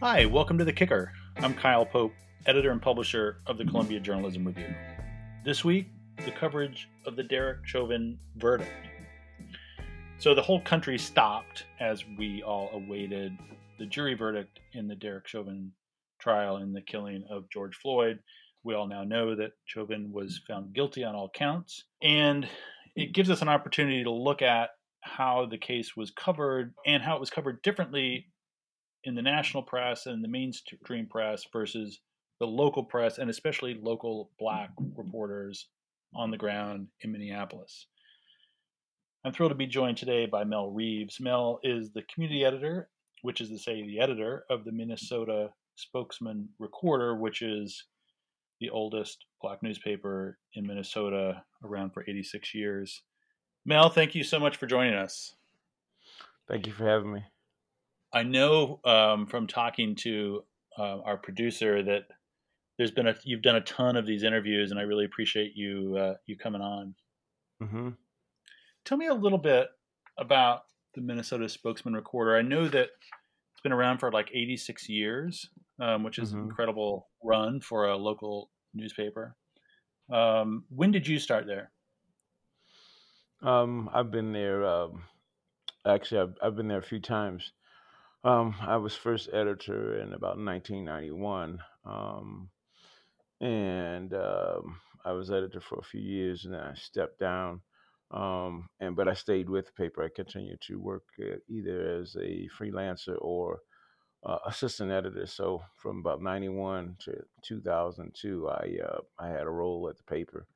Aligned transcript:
Hi, 0.00 0.26
welcome 0.26 0.56
to 0.58 0.64
The 0.64 0.72
Kicker. 0.72 1.10
I'm 1.38 1.54
Kyle 1.54 1.84
Pope, 1.84 2.12
editor 2.46 2.70
and 2.70 2.80
publisher 2.80 3.38
of 3.48 3.58
the 3.58 3.64
Columbia 3.64 3.98
Journalism 3.98 4.46
Review. 4.46 4.72
This 5.44 5.64
week, 5.64 5.88
the 6.24 6.30
coverage 6.30 6.88
of 7.04 7.16
the 7.16 7.24
Derek 7.24 7.66
Chauvin 7.66 8.16
verdict. 8.36 8.70
So 10.18 10.36
the 10.36 10.42
whole 10.42 10.60
country 10.60 10.98
stopped 10.98 11.64
as 11.80 12.04
we 12.16 12.44
all 12.44 12.70
awaited 12.72 13.36
the 13.80 13.86
jury 13.86 14.14
verdict 14.14 14.60
in 14.72 14.86
the 14.86 14.94
Derek 14.94 15.26
Chauvin 15.26 15.72
trial 16.20 16.58
in 16.58 16.72
the 16.72 16.80
killing 16.82 17.24
of 17.28 17.50
George 17.50 17.74
Floyd. 17.74 18.20
We 18.62 18.74
all 18.74 18.86
now 18.86 19.02
know 19.02 19.34
that 19.34 19.50
Chauvin 19.64 20.12
was 20.12 20.40
found 20.46 20.74
guilty 20.74 21.02
on 21.02 21.16
all 21.16 21.28
counts. 21.28 21.86
And 22.04 22.48
it 22.94 23.14
gives 23.14 23.30
us 23.30 23.42
an 23.42 23.48
opportunity 23.48 24.04
to 24.04 24.12
look 24.12 24.42
at 24.42 24.70
how 25.00 25.46
the 25.46 25.58
case 25.58 25.96
was 25.96 26.12
covered 26.12 26.72
and 26.86 27.02
how 27.02 27.16
it 27.16 27.20
was 27.20 27.30
covered 27.30 27.62
differently 27.62 28.26
in 29.04 29.14
the 29.14 29.22
national 29.22 29.62
press 29.62 30.06
and 30.06 30.22
the 30.22 30.28
mainstream 30.28 31.06
press 31.06 31.44
versus 31.52 32.00
the 32.40 32.46
local 32.46 32.84
press 32.84 33.18
and 33.18 33.30
especially 33.30 33.78
local 33.80 34.30
black 34.38 34.70
reporters 34.96 35.68
on 36.14 36.30
the 36.30 36.36
ground 36.36 36.88
in 37.00 37.12
Minneapolis. 37.12 37.86
I'm 39.24 39.32
thrilled 39.32 39.50
to 39.50 39.56
be 39.56 39.66
joined 39.66 39.96
today 39.96 40.26
by 40.26 40.44
Mel 40.44 40.70
Reeves. 40.70 41.20
Mel 41.20 41.58
is 41.62 41.90
the 41.92 42.02
community 42.02 42.44
editor, 42.44 42.88
which 43.22 43.40
is 43.40 43.48
to 43.50 43.58
say, 43.58 43.82
the 43.82 44.00
editor 44.00 44.44
of 44.48 44.64
the 44.64 44.72
Minnesota 44.72 45.50
Spokesman 45.74 46.48
Recorder, 46.58 47.16
which 47.16 47.42
is 47.42 47.84
the 48.60 48.70
oldest 48.70 49.24
black 49.42 49.62
newspaper 49.62 50.38
in 50.54 50.66
Minnesota, 50.66 51.42
around 51.64 51.90
for 51.92 52.04
86 52.08 52.54
years. 52.54 53.02
Mel, 53.64 53.88
thank 53.88 54.14
you 54.14 54.24
so 54.24 54.38
much 54.38 54.56
for 54.56 54.66
joining 54.66 54.94
us. 54.94 55.34
Thank 56.48 56.66
you 56.66 56.72
for 56.72 56.86
having 56.86 57.12
me. 57.12 57.24
I 58.12 58.22
know 58.22 58.80
um, 58.84 59.26
from 59.26 59.46
talking 59.46 59.94
to 59.96 60.44
uh, 60.78 60.98
our 61.00 61.16
producer 61.16 61.82
that 61.82 62.04
there's 62.76 62.90
been 62.90 63.08
a 63.08 63.14
you've 63.24 63.42
done 63.42 63.56
a 63.56 63.60
ton 63.60 63.96
of 63.96 64.06
these 64.06 64.22
interviews, 64.22 64.70
and 64.70 64.78
I 64.78 64.84
really 64.84 65.04
appreciate 65.04 65.56
you 65.56 65.96
uh, 65.98 66.14
you 66.26 66.36
coming 66.36 66.62
on. 66.62 66.94
Mm-hmm. 67.62 67.90
Tell 68.84 68.98
me 68.98 69.06
a 69.06 69.14
little 69.14 69.38
bit 69.38 69.68
about 70.18 70.62
the 70.94 71.00
Minnesota 71.00 71.48
Spokesman 71.48 71.94
Recorder. 71.94 72.36
I 72.36 72.42
know 72.42 72.68
that 72.68 72.88
it's 73.52 73.62
been 73.62 73.72
around 73.72 73.98
for 73.98 74.10
like 74.12 74.30
86 74.32 74.88
years, 74.88 75.50
um, 75.80 76.04
which 76.04 76.18
is 76.18 76.30
mm-hmm. 76.30 76.38
an 76.38 76.44
incredible 76.44 77.08
run 77.22 77.60
for 77.60 77.88
a 77.88 77.96
local 77.96 78.50
newspaper. 78.72 79.36
Um, 80.12 80.64
when 80.70 80.90
did 80.90 81.06
you 81.06 81.18
start 81.18 81.46
there? 81.46 81.70
Um, 83.42 83.90
I've 83.92 84.10
been 84.10 84.32
there. 84.32 84.64
Um, 84.64 85.04
actually, 85.86 86.20
I've, 86.20 86.34
I've, 86.42 86.56
been 86.56 86.68
there 86.68 86.78
a 86.78 86.82
few 86.82 87.00
times. 87.00 87.52
Um, 88.24 88.54
I 88.60 88.76
was 88.76 88.94
first 88.94 89.28
editor 89.32 90.00
in 90.00 90.12
about 90.12 90.38
1991, 90.38 91.60
um, 91.84 92.50
and 93.40 94.12
um, 94.12 94.80
I 95.04 95.12
was 95.12 95.30
editor 95.30 95.60
for 95.60 95.78
a 95.78 95.84
few 95.84 96.00
years, 96.00 96.44
and 96.44 96.54
then 96.54 96.60
I 96.60 96.74
stepped 96.74 97.20
down. 97.20 97.60
Um, 98.10 98.68
and 98.80 98.96
but 98.96 99.06
I 99.08 99.14
stayed 99.14 99.48
with 99.50 99.66
the 99.66 99.72
paper. 99.72 100.02
I 100.02 100.08
continued 100.14 100.60
to 100.62 100.80
work 100.80 101.04
uh, 101.20 101.36
either 101.48 102.00
as 102.00 102.16
a 102.16 102.48
freelancer 102.58 103.16
or 103.20 103.60
uh, 104.24 104.38
assistant 104.46 104.90
editor. 104.90 105.26
So 105.26 105.62
from 105.76 105.98
about 105.98 106.22
91 106.22 106.96
to 107.00 107.22
2002, 107.44 108.48
I 108.48 108.78
uh, 108.84 109.00
I 109.18 109.28
had 109.28 109.42
a 109.42 109.50
role 109.50 109.88
at 109.88 109.96
the 109.96 110.02
paper. 110.04 110.46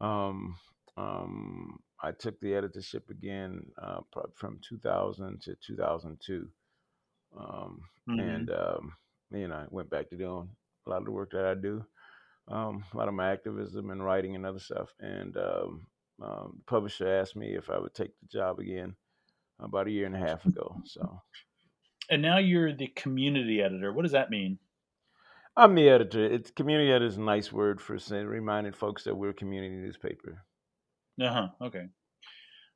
Um, 0.00 0.56
um, 0.96 1.78
I 2.02 2.12
took 2.12 2.40
the 2.40 2.54
editorship 2.54 3.10
again 3.10 3.64
uh, 3.80 4.00
from 4.34 4.58
2000 4.66 5.40
to 5.42 5.56
2002, 5.66 6.48
um, 7.38 7.80
mm-hmm. 8.08 8.20
and 8.20 8.50
um, 8.50 8.92
you 9.32 9.48
know 9.48 9.56
I 9.56 9.64
went 9.70 9.90
back 9.90 10.10
to 10.10 10.16
doing 10.16 10.48
a 10.86 10.90
lot 10.90 10.98
of 10.98 11.04
the 11.04 11.10
work 11.10 11.32
that 11.32 11.44
I 11.44 11.54
do, 11.54 11.84
um, 12.48 12.84
a 12.92 12.96
lot 12.96 13.08
of 13.08 13.14
my 13.14 13.32
activism 13.32 13.90
and 13.90 14.04
writing 14.04 14.34
and 14.36 14.46
other 14.46 14.58
stuff. 14.58 14.94
And 15.00 15.36
um, 15.36 15.86
um, 16.22 16.54
the 16.58 16.64
publisher 16.66 17.08
asked 17.08 17.36
me 17.36 17.54
if 17.54 17.70
I 17.70 17.78
would 17.78 17.94
take 17.94 18.12
the 18.20 18.26
job 18.26 18.58
again 18.58 18.94
about 19.60 19.86
a 19.86 19.90
year 19.90 20.06
and 20.06 20.14
a 20.14 20.18
half 20.18 20.44
ago. 20.46 20.76
So, 20.84 21.20
and 22.10 22.22
now 22.22 22.38
you're 22.38 22.72
the 22.72 22.88
community 22.88 23.60
editor. 23.60 23.92
What 23.92 24.02
does 24.02 24.12
that 24.12 24.30
mean? 24.30 24.58
I'm 25.56 25.74
the 25.74 25.88
editor. 25.88 26.24
It's 26.24 26.50
community 26.50 26.90
editor 26.90 27.06
is 27.06 27.16
a 27.16 27.22
nice 27.22 27.50
word 27.50 27.80
for 27.80 27.98
saying, 27.98 28.26
reminding 28.26 28.74
folks 28.74 29.04
that 29.04 29.16
we're 29.16 29.30
a 29.30 29.34
community 29.34 29.74
newspaper. 29.74 30.44
Uh 31.20 31.32
huh. 31.32 31.48
Okay. 31.62 31.86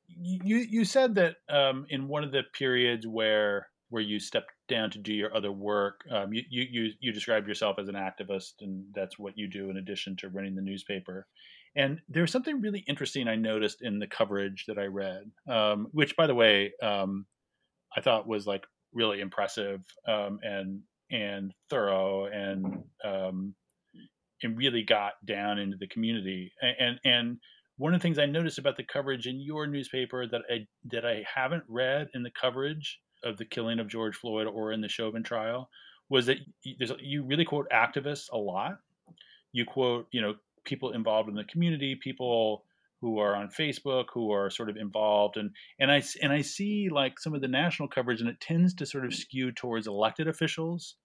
You 0.07 0.57
you 0.57 0.83
said 0.83 1.15
that 1.15 1.35
um, 1.47 1.85
in 1.89 2.07
one 2.07 2.23
of 2.23 2.31
the 2.31 2.41
periods 2.53 3.07
where 3.07 3.67
where 3.91 4.01
you 4.01 4.19
stepped 4.19 4.51
down 4.67 4.89
to 4.89 4.97
do 4.97 5.13
your 5.13 5.35
other 5.35 5.51
work, 5.51 6.01
um, 6.09 6.33
you, 6.33 6.43
you 6.49 6.91
you 6.99 7.11
described 7.11 7.47
yourself 7.47 7.77
as 7.77 7.89
an 7.89 7.95
activist, 7.95 8.53
and 8.61 8.85
that's 8.95 9.19
what 9.19 9.37
you 9.37 9.47
do 9.47 9.69
in 9.69 9.77
addition 9.77 10.15
to 10.17 10.29
running 10.29 10.55
the 10.55 10.61
newspaper. 10.61 11.27
And 11.75 12.01
there's 12.09 12.31
something 12.31 12.61
really 12.61 12.83
interesting 12.87 13.27
I 13.27 13.35
noticed 13.35 13.81
in 13.81 13.99
the 13.99 14.07
coverage 14.07 14.65
that 14.67 14.77
I 14.77 14.85
read, 14.85 15.31
um, 15.47 15.87
which, 15.91 16.15
by 16.15 16.25
the 16.25 16.35
way, 16.35 16.71
um, 16.81 17.25
I 17.95 18.01
thought 18.01 18.27
was 18.27 18.47
like 18.47 18.65
really 18.93 19.19
impressive 19.19 19.81
um, 20.07 20.39
and 20.41 20.81
and 21.11 21.53
thorough 21.69 22.25
and 22.25 22.83
um, 23.03 23.53
and 24.41 24.57
really 24.57 24.83
got 24.83 25.13
down 25.25 25.59
into 25.59 25.77
the 25.77 25.87
community 25.87 26.51
and 26.61 26.99
and 27.03 27.37
one 27.77 27.95
of 27.95 27.99
the 27.99 28.03
things 28.03 28.19
I 28.19 28.27
noticed 28.27 28.59
about 28.59 28.77
the 28.77 28.83
coverage 28.83 29.25
in 29.25 29.41
your 29.41 29.65
newspaper 29.65 30.27
that 30.27 30.41
I 30.49 30.67
that 30.91 31.05
I 31.05 31.25
haven't 31.33 31.63
read 31.67 32.09
in 32.13 32.23
the 32.23 32.31
coverage 32.31 32.99
of 33.23 33.37
the 33.37 33.45
killing 33.45 33.79
of 33.79 33.87
George 33.87 34.15
Floyd 34.15 34.47
or 34.47 34.71
in 34.71 34.81
the 34.81 34.89
Chauvin 34.89 35.23
trial 35.23 35.69
was 36.09 36.25
that 36.25 36.37
you 36.63 37.23
really 37.23 37.45
quote 37.45 37.67
activists 37.71 38.29
a 38.31 38.37
lot. 38.37 38.79
You 39.53 39.65
quote, 39.65 40.07
you 40.11 40.21
know, 40.21 40.35
people 40.65 40.91
involved 40.91 41.29
in 41.29 41.35
the 41.35 41.43
community, 41.45 41.95
people 41.95 42.65
who 42.99 43.17
are 43.19 43.35
on 43.35 43.49
Facebook, 43.49 44.05
who 44.13 44.31
are 44.31 44.49
sort 44.49 44.69
of 44.69 44.77
involved, 44.77 45.37
and 45.37 45.51
and 45.79 45.91
I 45.91 46.03
and 46.21 46.31
I 46.31 46.41
see 46.41 46.89
like 46.89 47.19
some 47.19 47.33
of 47.33 47.41
the 47.41 47.47
national 47.47 47.87
coverage, 47.87 48.21
and 48.21 48.29
it 48.29 48.39
tends 48.39 48.73
to 48.75 48.85
sort 48.85 49.05
of 49.05 49.13
skew 49.13 49.51
towards 49.51 49.87
elected 49.87 50.27
officials 50.27 50.95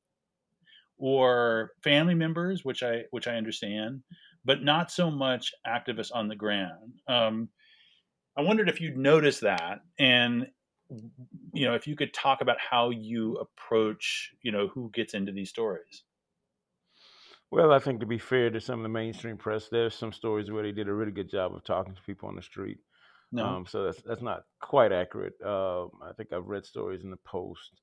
or 0.98 1.72
family 1.82 2.14
members, 2.14 2.64
which 2.64 2.82
I 2.82 3.04
which 3.10 3.26
I 3.26 3.36
understand 3.36 4.02
but 4.46 4.62
not 4.62 4.92
so 4.92 5.10
much 5.10 5.52
activists 5.66 6.12
on 6.14 6.28
the 6.28 6.36
ground. 6.36 6.92
Um, 7.08 7.48
I 8.38 8.42
wondered 8.42 8.68
if 8.68 8.80
you'd 8.80 8.96
noticed 8.96 9.40
that, 9.40 9.80
and 9.98 10.46
you 11.52 11.66
know, 11.66 11.74
if 11.74 11.86
you 11.86 11.96
could 11.96 12.14
talk 12.14 12.40
about 12.40 12.58
how 12.58 12.90
you 12.90 13.36
approach, 13.36 14.32
you 14.42 14.52
know, 14.52 14.68
who 14.68 14.90
gets 14.92 15.14
into 15.14 15.32
these 15.32 15.50
stories. 15.50 16.02
Well, 17.50 17.72
I 17.72 17.78
think 17.78 18.00
to 18.00 18.06
be 18.06 18.18
fair 18.18 18.50
to 18.50 18.60
some 18.60 18.80
of 18.80 18.82
the 18.82 18.88
mainstream 18.88 19.36
press, 19.36 19.68
there's 19.68 19.94
some 19.94 20.12
stories 20.12 20.50
where 20.50 20.62
they 20.62 20.72
did 20.72 20.88
a 20.88 20.92
really 20.92 21.12
good 21.12 21.30
job 21.30 21.54
of 21.54 21.64
talking 21.64 21.94
to 21.94 22.02
people 22.02 22.28
on 22.28 22.36
the 22.36 22.42
street. 22.42 22.78
No. 23.32 23.44
Um, 23.44 23.66
so 23.66 23.84
that's 23.84 24.02
that's 24.02 24.22
not 24.22 24.44
quite 24.60 24.92
accurate. 24.92 25.34
Uh, 25.44 25.84
I 25.84 26.12
think 26.16 26.32
I've 26.32 26.46
read 26.46 26.64
stories 26.64 27.02
in 27.02 27.10
the 27.10 27.16
Post, 27.18 27.80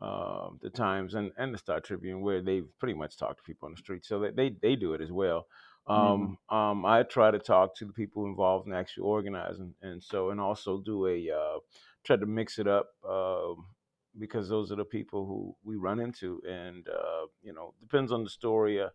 uh, 0.00 0.48
the 0.60 0.70
Times, 0.70 1.14
and, 1.14 1.32
and 1.38 1.54
the 1.54 1.58
Star 1.58 1.80
Tribune 1.80 2.22
where 2.22 2.42
they've 2.42 2.66
pretty 2.78 2.94
much 2.94 3.16
talked 3.16 3.38
to 3.38 3.42
people 3.44 3.66
on 3.66 3.72
the 3.72 3.78
street. 3.78 4.04
So 4.04 4.20
they 4.20 4.30
they, 4.30 4.56
they 4.62 4.76
do 4.76 4.94
it 4.94 5.00
as 5.00 5.12
well. 5.12 5.46
Um, 5.86 6.38
mm-hmm. 6.50 6.56
um, 6.56 6.84
I 6.84 7.02
try 7.02 7.30
to 7.30 7.38
talk 7.38 7.74
to 7.76 7.84
the 7.84 7.92
people 7.92 8.26
involved 8.26 8.66
in 8.66 8.74
actually 8.74 9.04
organizing, 9.04 9.74
and 9.82 10.02
so 10.02 10.30
and 10.30 10.40
also 10.40 10.82
do 10.84 11.06
a 11.06 11.30
uh, 11.30 11.58
try 12.04 12.16
to 12.16 12.26
mix 12.26 12.58
it 12.58 12.66
up 12.66 12.88
uh, 13.08 13.54
because 14.18 14.48
those 14.48 14.72
are 14.72 14.76
the 14.76 14.84
people 14.84 15.26
who 15.26 15.54
we 15.64 15.76
run 15.76 16.00
into, 16.00 16.40
and 16.48 16.88
uh, 16.88 17.26
you 17.42 17.52
know 17.52 17.74
depends 17.80 18.12
on 18.12 18.24
the 18.24 18.30
story. 18.30 18.80
Uh, 18.80 18.88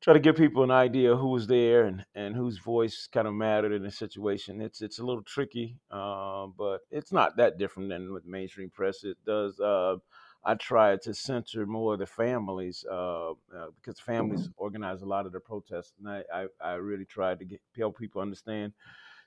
try 0.00 0.14
to 0.14 0.20
give 0.20 0.36
people 0.36 0.62
an 0.62 0.70
idea 0.70 1.14
who 1.14 1.28
was 1.28 1.46
there 1.46 1.84
and, 1.84 2.06
and 2.14 2.34
whose 2.34 2.58
voice 2.58 3.06
kind 3.12 3.28
of 3.28 3.34
mattered 3.34 3.72
in 3.72 3.82
the 3.82 3.90
situation. 3.90 4.60
It's 4.60 4.80
it's 4.80 4.98
a 4.98 5.04
little 5.04 5.22
tricky, 5.22 5.76
uh, 5.90 6.46
but 6.56 6.80
it's 6.90 7.12
not 7.12 7.36
that 7.36 7.58
different 7.58 7.90
than 7.90 8.12
with 8.12 8.26
mainstream 8.26 8.70
press. 8.70 9.04
It 9.04 9.18
does 9.26 9.60
uh, 9.60 9.96
I 10.44 10.54
tried 10.54 11.02
to 11.02 11.12
center 11.12 11.66
more 11.66 11.94
of 11.94 11.98
the 11.98 12.06
families 12.06 12.84
uh, 12.90 13.32
uh, 13.32 13.34
because 13.76 14.00
families 14.00 14.42
mm-hmm. 14.42 14.52
organize 14.56 15.02
a 15.02 15.06
lot 15.06 15.26
of 15.26 15.32
the 15.32 15.40
protests, 15.40 15.92
and 15.98 16.08
I, 16.08 16.22
I, 16.32 16.46
I 16.60 16.72
really 16.74 17.04
tried 17.04 17.40
to 17.40 17.44
get, 17.44 17.60
help 17.76 17.98
people 17.98 18.22
understand 18.22 18.72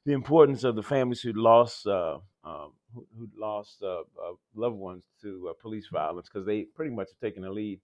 the 0.06 0.14
importance 0.14 0.64
of 0.64 0.76
the 0.76 0.84
families 0.84 1.22
who 1.22 1.34
lost 1.34 1.88
uh, 1.88 2.18
um, 2.44 2.74
who, 2.94 3.06
who, 3.18 3.28
lost 3.38 3.82
uh, 3.82 4.02
uh, 4.02 4.34
loved 4.56 4.76
ones 4.76 5.06
to 5.22 5.50
uh, 5.50 5.54
police 5.62 5.88
violence 5.92 6.28
because 6.32 6.46
they 6.46 6.64
pretty 6.76 6.94
much 6.94 7.08
have 7.10 7.20
taken 7.20 7.44
the 7.44 7.50
lead 7.50 7.80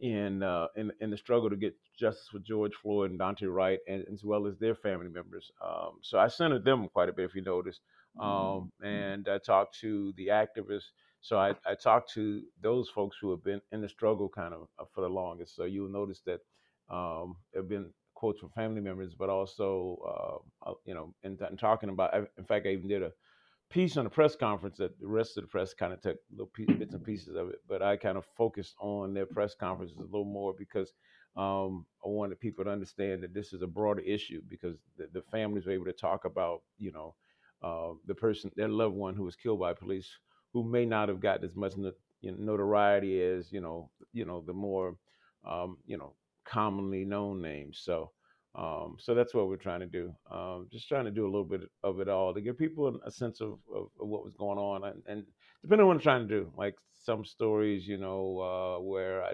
in, 0.00 0.42
in 0.76 0.92
in 1.00 1.10
the 1.10 1.16
struggle 1.16 1.48
to 1.48 1.56
get 1.56 1.74
justice 1.98 2.28
for 2.30 2.40
George 2.40 2.72
Floyd 2.82 3.10
and 3.10 3.20
Daunte 3.20 3.52
Wright, 3.52 3.78
and, 3.88 4.04
as 4.12 4.24
well 4.24 4.46
as 4.46 4.58
their 4.58 4.74
family 4.74 5.08
members. 5.08 5.50
Um, 5.64 5.98
so 6.02 6.18
I 6.18 6.28
centered 6.28 6.64
them 6.64 6.88
quite 6.88 7.08
a 7.08 7.12
bit, 7.12 7.26
if 7.26 7.34
you 7.34 7.42
notice, 7.42 7.80
um, 8.18 8.28
mm-hmm. 8.28 8.86
and 8.86 9.28
I 9.28 9.38
talked 9.38 9.78
to 9.80 10.12
the 10.16 10.28
activists 10.28 10.90
so 11.22 11.38
I, 11.38 11.54
I 11.64 11.76
talked 11.76 12.12
to 12.14 12.42
those 12.60 12.88
folks 12.88 13.16
who 13.20 13.30
have 13.30 13.44
been 13.44 13.60
in 13.70 13.80
the 13.80 13.88
struggle 13.88 14.28
kind 14.28 14.52
of 14.52 14.66
uh, 14.78 14.84
for 14.92 15.02
the 15.02 15.08
longest. 15.08 15.54
So 15.54 15.64
you'll 15.64 15.88
notice 15.88 16.20
that 16.26 16.40
um, 16.90 17.36
there 17.52 17.62
have 17.62 17.68
been 17.68 17.90
quotes 18.22 18.38
from 18.38 18.50
family 18.50 18.80
members, 18.80 19.16
but 19.18 19.28
also, 19.28 19.98
uh, 20.06 20.70
uh 20.70 20.74
you 20.84 20.94
know, 20.94 21.12
in, 21.24 21.36
talking 21.56 21.88
about, 21.88 22.14
in 22.38 22.44
fact, 22.44 22.68
I 22.68 22.70
even 22.70 22.86
did 22.86 23.02
a 23.02 23.10
piece 23.68 23.96
on 23.96 24.04
the 24.04 24.10
press 24.10 24.36
conference 24.36 24.76
that 24.78 24.96
the 25.00 25.08
rest 25.08 25.36
of 25.36 25.42
the 25.42 25.48
press 25.48 25.74
kind 25.74 25.92
of 25.92 26.00
took 26.00 26.18
little 26.30 26.48
bits 26.78 26.94
and 26.94 27.04
pieces 27.04 27.34
of 27.34 27.48
it, 27.48 27.56
but 27.68 27.82
I 27.82 27.96
kind 27.96 28.16
of 28.16 28.24
focused 28.36 28.76
on 28.78 29.12
their 29.12 29.26
press 29.26 29.56
conferences 29.56 29.96
a 29.98 30.02
little 30.02 30.24
more 30.24 30.54
because 30.56 30.92
um, 31.36 31.84
I 32.04 32.10
wanted 32.10 32.38
people 32.38 32.62
to 32.64 32.70
understand 32.70 33.24
that 33.24 33.34
this 33.34 33.52
is 33.52 33.62
a 33.62 33.66
broader 33.66 34.02
issue 34.02 34.40
because 34.48 34.76
the, 34.96 35.08
the 35.12 35.22
families 35.32 35.66
were 35.66 35.72
able 35.72 35.86
to 35.86 35.92
talk 35.92 36.24
about, 36.24 36.62
you 36.78 36.92
know, 36.92 37.16
uh, 37.60 37.94
the 38.06 38.14
person, 38.14 38.52
their 38.54 38.68
loved 38.68 38.94
one 38.94 39.16
who 39.16 39.24
was 39.24 39.34
killed 39.34 39.58
by 39.58 39.74
police, 39.74 40.08
who 40.52 40.62
may 40.62 40.86
not 40.86 41.08
have 41.08 41.18
gotten 41.18 41.44
as 41.44 41.56
much 41.56 41.72
you 42.20 42.30
know, 42.30 42.36
notoriety 42.38 43.20
as, 43.20 43.50
you 43.50 43.60
know, 43.60 43.90
you 44.12 44.24
know, 44.24 44.44
the 44.46 44.52
more, 44.52 44.94
um, 45.44 45.78
you 45.86 45.98
know, 45.98 46.14
commonly 46.44 47.04
known 47.04 47.40
names. 47.40 47.80
So, 47.82 48.10
um, 48.54 48.96
so 48.98 49.14
that's 49.14 49.34
what 49.34 49.48
we're 49.48 49.56
trying 49.56 49.80
to 49.80 49.86
do. 49.86 50.14
Um, 50.30 50.68
just 50.70 50.88
trying 50.88 51.04
to 51.06 51.10
do 51.10 51.24
a 51.24 51.30
little 51.30 51.44
bit 51.44 51.62
of 51.82 52.00
it 52.00 52.08
all 52.08 52.34
to 52.34 52.40
give 52.40 52.58
people 52.58 53.00
a 53.04 53.10
sense 53.10 53.40
of, 53.40 53.58
of, 53.74 53.88
of 54.00 54.08
what 54.08 54.24
was 54.24 54.34
going 54.34 54.58
on, 54.58 54.84
and, 54.84 55.02
and, 55.06 55.24
depending 55.62 55.82
on 55.82 55.88
what 55.88 55.94
I'm 55.94 56.02
trying 56.02 56.28
to 56.28 56.34
do. 56.34 56.52
Like 56.56 56.76
some 57.04 57.24
stories, 57.24 57.86
you 57.86 57.96
know, 57.96 58.38
uh, 58.78 58.82
where 58.82 59.22
I 59.22 59.32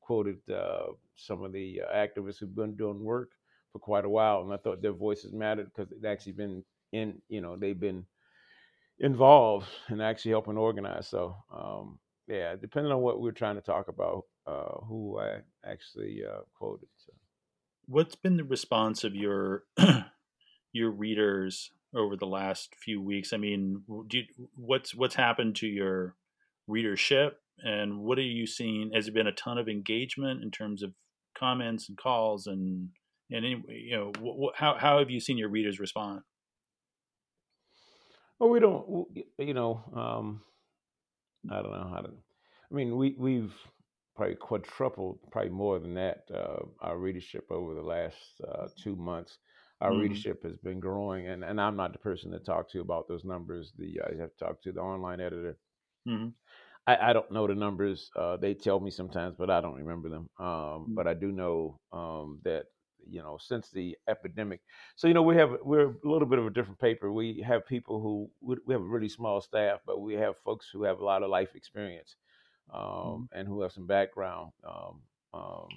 quoted 0.00 0.38
uh, 0.50 0.92
some 1.16 1.42
of 1.42 1.52
the 1.52 1.82
uh, 1.82 1.94
activists 1.96 2.38
who've 2.38 2.54
been 2.54 2.76
doing 2.76 3.02
work 3.02 3.30
for 3.72 3.78
quite 3.78 4.04
a 4.04 4.08
while, 4.08 4.42
and 4.42 4.52
I 4.52 4.56
thought 4.56 4.82
their 4.82 4.92
voices 4.92 5.32
mattered 5.32 5.70
because 5.74 5.90
they've 5.90 6.10
actually 6.10 6.32
been 6.32 6.64
in, 6.92 7.20
you 7.28 7.40
know, 7.40 7.56
they've 7.56 7.78
been 7.78 8.06
involved 9.00 9.66
and 9.88 10.00
actually 10.00 10.30
helping 10.30 10.56
organize. 10.56 11.08
So, 11.08 11.36
um, 11.52 11.98
yeah, 12.28 12.54
depending 12.60 12.92
on 12.92 13.00
what 13.00 13.20
we're 13.20 13.32
trying 13.32 13.56
to 13.56 13.60
talk 13.60 13.88
about, 13.88 14.24
uh, 14.46 14.80
who 14.86 15.18
I 15.18 15.38
actually 15.64 16.22
uh, 16.24 16.40
quoted. 16.58 16.88
So 16.98 17.12
what's 17.86 18.14
been 18.14 18.36
the 18.36 18.44
response 18.44 19.04
of 19.04 19.14
your 19.14 19.64
your 20.72 20.90
readers 20.90 21.70
over 21.94 22.16
the 22.16 22.26
last 22.26 22.74
few 22.82 23.00
weeks? 23.00 23.32
I 23.32 23.36
mean, 23.36 23.82
you, 24.10 24.22
what's 24.54 24.94
what's 24.94 25.14
happened 25.14 25.56
to 25.56 25.66
your 25.66 26.16
readership, 26.66 27.40
and 27.62 28.00
what 28.00 28.18
are 28.18 28.22
you 28.22 28.46
seeing? 28.46 28.90
Has 28.94 29.06
there 29.06 29.14
been 29.14 29.26
a 29.26 29.32
ton 29.32 29.58
of 29.58 29.68
engagement 29.68 30.42
in 30.42 30.50
terms 30.50 30.82
of 30.82 30.92
comments 31.36 31.88
and 31.88 31.98
calls, 31.98 32.46
and 32.46 32.90
and 33.30 33.44
anyway, 33.44 33.82
you 33.84 33.96
know, 33.96 34.12
wh- 34.20 34.58
how 34.58 34.76
how 34.78 34.98
have 34.98 35.10
you 35.10 35.20
seen 35.20 35.38
your 35.38 35.48
readers 35.48 35.80
respond? 35.80 36.22
Well, 38.38 38.50
we 38.50 38.58
don't, 38.58 39.06
you 39.38 39.54
know, 39.54 39.80
um, 39.94 40.42
I 41.50 41.62
don't 41.62 41.70
know 41.70 41.90
how 41.94 42.00
to. 42.00 42.10
I 42.70 42.74
mean, 42.74 42.96
we 42.96 43.14
we've 43.16 43.54
probably 44.16 44.36
quadrupled, 44.36 45.18
probably 45.30 45.50
more 45.50 45.78
than 45.78 45.94
that, 45.94 46.24
uh, 46.32 46.64
our 46.80 46.98
readership 46.98 47.46
over 47.50 47.74
the 47.74 47.82
last 47.82 48.16
uh, 48.46 48.68
two 48.82 48.96
months. 48.96 49.38
Our 49.80 49.90
mm-hmm. 49.90 50.00
readership 50.00 50.42
has 50.44 50.56
been 50.56 50.80
growing, 50.80 51.26
and, 51.28 51.44
and 51.44 51.60
I'm 51.60 51.76
not 51.76 51.92
the 51.92 51.98
person 51.98 52.30
to 52.30 52.38
talk 52.38 52.70
to 52.70 52.80
about 52.80 53.08
those 53.08 53.24
numbers. 53.24 53.72
The 53.76 54.00
I 54.02 54.20
have 54.20 54.30
to 54.36 54.44
talk 54.44 54.62
to 54.62 54.72
the 54.72 54.80
online 54.80 55.20
editor. 55.20 55.58
Mm-hmm. 56.08 56.28
I, 56.86 57.10
I, 57.10 57.12
don't 57.12 57.30
know 57.32 57.46
the 57.46 57.54
numbers. 57.54 58.10
Uh, 58.14 58.36
they 58.36 58.54
tell 58.54 58.78
me 58.78 58.90
sometimes, 58.90 59.34
but 59.38 59.50
I 59.50 59.60
don't 59.60 59.74
remember 59.74 60.08
them. 60.10 60.28
Um, 60.38 60.46
mm-hmm. 60.46 60.94
But 60.94 61.08
I 61.08 61.14
do 61.14 61.32
know 61.32 61.80
um, 61.92 62.40
that 62.44 62.66
you 63.06 63.20
know 63.20 63.36
since 63.40 63.70
the 63.70 63.96
epidemic. 64.08 64.60
So 64.96 65.08
you 65.08 65.14
know 65.14 65.22
we 65.22 65.36
have 65.36 65.50
we're 65.62 65.88
a 65.88 65.94
little 66.04 66.28
bit 66.28 66.38
of 66.38 66.46
a 66.46 66.50
different 66.50 66.78
paper. 66.78 67.12
We 67.12 67.44
have 67.46 67.66
people 67.66 68.00
who 68.00 68.30
we 68.40 68.72
have 68.72 68.82
a 68.82 68.84
really 68.84 69.08
small 69.08 69.40
staff, 69.40 69.80
but 69.86 70.00
we 70.00 70.14
have 70.14 70.34
folks 70.44 70.68
who 70.72 70.84
have 70.84 71.00
a 71.00 71.04
lot 71.04 71.22
of 71.22 71.30
life 71.30 71.56
experience 71.56 72.16
um, 72.72 72.80
mm-hmm. 72.80 73.38
and 73.38 73.48
who 73.48 73.62
have 73.62 73.72
some 73.72 73.86
background. 73.86 74.52
Um, 74.66 75.00
um, 75.32 75.68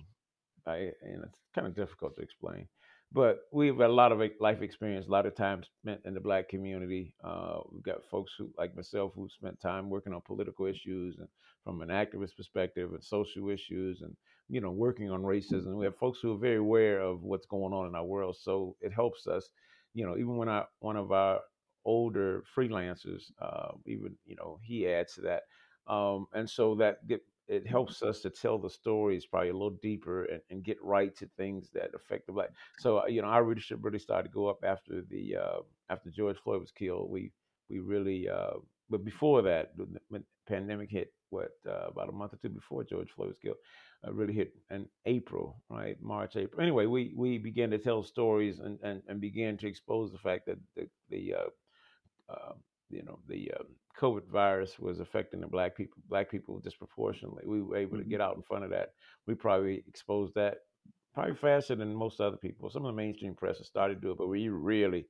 I, 0.66 0.92
and 1.02 1.24
it's 1.24 1.40
kind 1.56 1.68
of 1.68 1.76
difficult 1.76 2.16
to 2.18 2.22
explain, 2.22 2.68
but 3.12 3.40
we've 3.52 3.80
a 3.80 3.88
lot 3.88 4.12
of 4.12 4.22
life 4.40 4.62
experience, 4.62 5.08
a 5.08 5.12
lot 5.12 5.26
of 5.26 5.36
time 5.36 5.64
spent 5.82 6.02
in 6.06 6.14
the 6.14 6.20
black 6.20 6.50
community. 6.50 7.14
Uh, 7.24 7.60
we've 7.72 7.84
got 7.84 8.04
folks 8.12 8.34
who, 8.38 8.50
like 8.58 8.76
myself, 8.76 9.14
who 9.16 9.30
spent 9.30 9.60
time 9.62 9.90
working 9.90 10.14
on 10.14 10.22
political 10.22 10.66
issues 10.66 11.18
and 11.20 11.28
from 11.64 11.82
an 11.82 11.90
activist 11.90 12.36
perspective 12.36 12.94
and 12.94 13.04
social 13.04 13.50
issues 13.50 14.02
and 14.02 14.16
you 14.50 14.62
know 14.62 14.72
working 14.72 15.10
on 15.10 15.22
racism. 15.22 15.76
We 15.76 15.86
have 15.86 15.98
folks 15.98 16.20
who 16.22 16.34
are 16.34 16.38
very 16.38 16.58
aware 16.58 17.00
of 17.00 17.24
what's 17.24 17.46
going 17.46 17.74
on 17.74 17.88
in 17.88 17.96
our 17.96 18.06
world, 18.06 18.38
so 18.40 18.76
it 18.82 18.94
helps 18.94 19.28
us. 19.28 19.50
You 19.94 20.06
know, 20.06 20.16
even 20.16 20.38
when 20.38 20.50
I, 20.50 20.64
one 20.80 20.98
of 20.98 21.12
our 21.12 21.40
older 21.86 22.44
freelancers, 22.56 23.24
uh, 23.42 23.72
even 23.86 24.16
you 24.26 24.36
know, 24.36 24.60
he 24.64 24.88
adds 24.88 25.14
to 25.16 25.22
that 25.22 25.44
um, 25.88 26.28
and 26.34 26.50
so 26.50 26.76
that 26.76 27.00
it, 27.08 27.22
it 27.48 27.66
helps 27.66 28.04
us 28.04 28.22
to 28.22 28.30
tell 28.30 28.58
the 28.58 28.70
stories 28.70 29.26
probably 29.26 29.50
a 29.50 29.54
little 29.54 29.78
deeper 29.82 30.26
and, 30.26 30.42
and, 30.50 30.64
get 30.64 30.78
right 30.84 31.16
to 31.16 31.30
things 31.38 31.70
that 31.74 31.92
affect 31.96 32.28
the 32.28 32.34
black. 32.34 32.50
So 32.80 33.00
uh, 33.00 33.06
you 33.08 33.22
know, 33.22 33.30
our 33.30 33.44
readership 33.44 33.80
really 33.82 34.00
started 34.00 34.30
to 34.30 34.34
go 34.34 34.48
up 34.48 34.64
after 34.64 35.02
the 35.10 35.38
uh, 35.38 35.60
after 35.90 36.10
George 36.10 36.38
Floyd 36.44 36.60
was 36.60 36.72
killed. 36.72 37.10
We 37.10 37.32
we 37.70 37.80
really, 37.80 38.30
uh, 38.30 38.60
but 38.90 39.06
before 39.06 39.42
that, 39.44 39.72
when 40.10 40.22
the 40.22 40.26
pandemic 40.48 40.90
hit. 40.90 41.14
What 41.30 41.52
uh, 41.68 41.88
about 41.90 42.08
a 42.08 42.14
month 42.14 42.34
or 42.34 42.38
two 42.38 42.48
before 42.48 42.86
George 42.86 43.10
Floyd 43.14 43.28
was 43.28 43.38
killed? 43.38 43.58
Uh, 44.08 44.14
really 44.14 44.34
hit 44.34 44.54
in 44.72 44.88
April, 45.06 45.62
right? 45.70 46.02
March, 46.02 46.38
April. 46.38 46.62
Anyway, 46.62 46.86
we 46.86 47.12
we 47.18 47.38
began 47.38 47.70
to 47.72 47.78
tell 47.78 48.02
stories 48.02 48.60
and 48.60 48.80
and, 48.82 49.02
and 49.10 49.20
began 49.20 49.58
to 49.58 49.68
expose 49.68 50.14
the 50.14 50.18
fact 50.18 50.46
that 50.46 50.58
the 50.78 50.88
the 51.10 51.34
uh, 51.34 52.54
you 52.90 53.04
know 53.04 53.20
the 53.28 53.52
um, 53.60 53.68
COVID 54.00 54.28
virus 54.28 54.78
was 54.80 55.00
affecting 55.00 55.42
the 55.42 55.48
black 55.48 55.76
people, 55.76 55.98
black 56.10 56.30
people 56.30 56.60
disproportionately. 56.60 57.44
We 57.46 57.62
were 57.62 57.78
able 57.78 57.94
mm-hmm. 57.94 58.04
to 58.04 58.10
get 58.10 58.22
out 58.22 58.36
in 58.36 58.44
front 58.44 58.64
of 58.64 58.70
that. 58.72 58.94
We 59.26 59.36
probably 59.36 59.84
exposed 59.88 60.36
that 60.36 60.60
probably 61.18 61.34
faster 61.34 61.76
than 61.76 61.96
most 61.96 62.22
other 62.22 62.38
people. 62.38 62.70
Some 62.70 62.86
of 62.86 62.94
the 62.94 63.02
mainstream 63.02 63.34
press 63.34 63.58
has 63.58 63.66
started 63.66 63.96
to 63.96 64.02
do 64.02 64.12
it, 64.12 64.20
but 64.20 64.28
we 64.28 64.50
really 64.50 65.08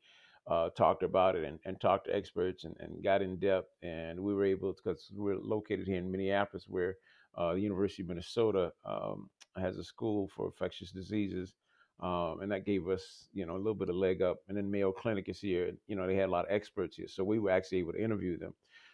uh, 0.50 0.70
talked 0.70 1.04
about 1.04 1.36
it 1.36 1.44
and, 1.44 1.60
and 1.66 1.82
talked 1.82 2.06
to 2.06 2.16
experts 2.16 2.64
and, 2.64 2.74
and, 2.80 3.04
got 3.04 3.22
in 3.22 3.36
depth. 3.36 3.68
And 3.84 4.18
we 4.18 4.34
were 4.34 4.46
able, 4.46 4.72
because 4.72 5.12
we're 5.14 5.36
located 5.36 5.86
here 5.86 5.98
in 5.98 6.10
Minneapolis, 6.10 6.64
where 6.70 6.96
uh, 7.38 7.56
the 7.56 7.60
University 7.60 8.04
of 8.04 8.08
Minnesota 8.08 8.72
um, 8.86 9.30
has 9.58 9.78
a 9.78 9.84
school 9.84 10.30
for 10.34 10.46
infectious 10.46 10.92
diseases. 10.92 11.54
Um, 12.00 12.40
and 12.42 12.52
that 12.54 12.66
gave 12.66 12.88
us, 12.88 13.28
you 13.34 13.46
know, 13.46 13.56
a 13.56 13.58
little 13.58 13.76
bit 13.76 13.90
of 13.90 13.96
leg 13.96 14.22
up. 14.22 14.38
And 14.48 14.56
then 14.56 14.72
Mayo 14.72 14.94
Clinic 14.94 15.28
is 15.28 15.42
here. 15.42 15.72
You 15.88 15.98
know, 15.98 16.08
they 16.08 16.16
had 16.16 16.30
a 16.30 16.32
lot 16.32 16.46
of 16.46 16.52
experts 16.52 16.96
here, 16.96 17.10
so 17.10 17.26
we 17.26 17.40
were 17.40 17.50
actually 17.50 17.80
able 17.80 17.92
to 17.94 18.02
interview 18.02 18.38
them. 18.38 18.54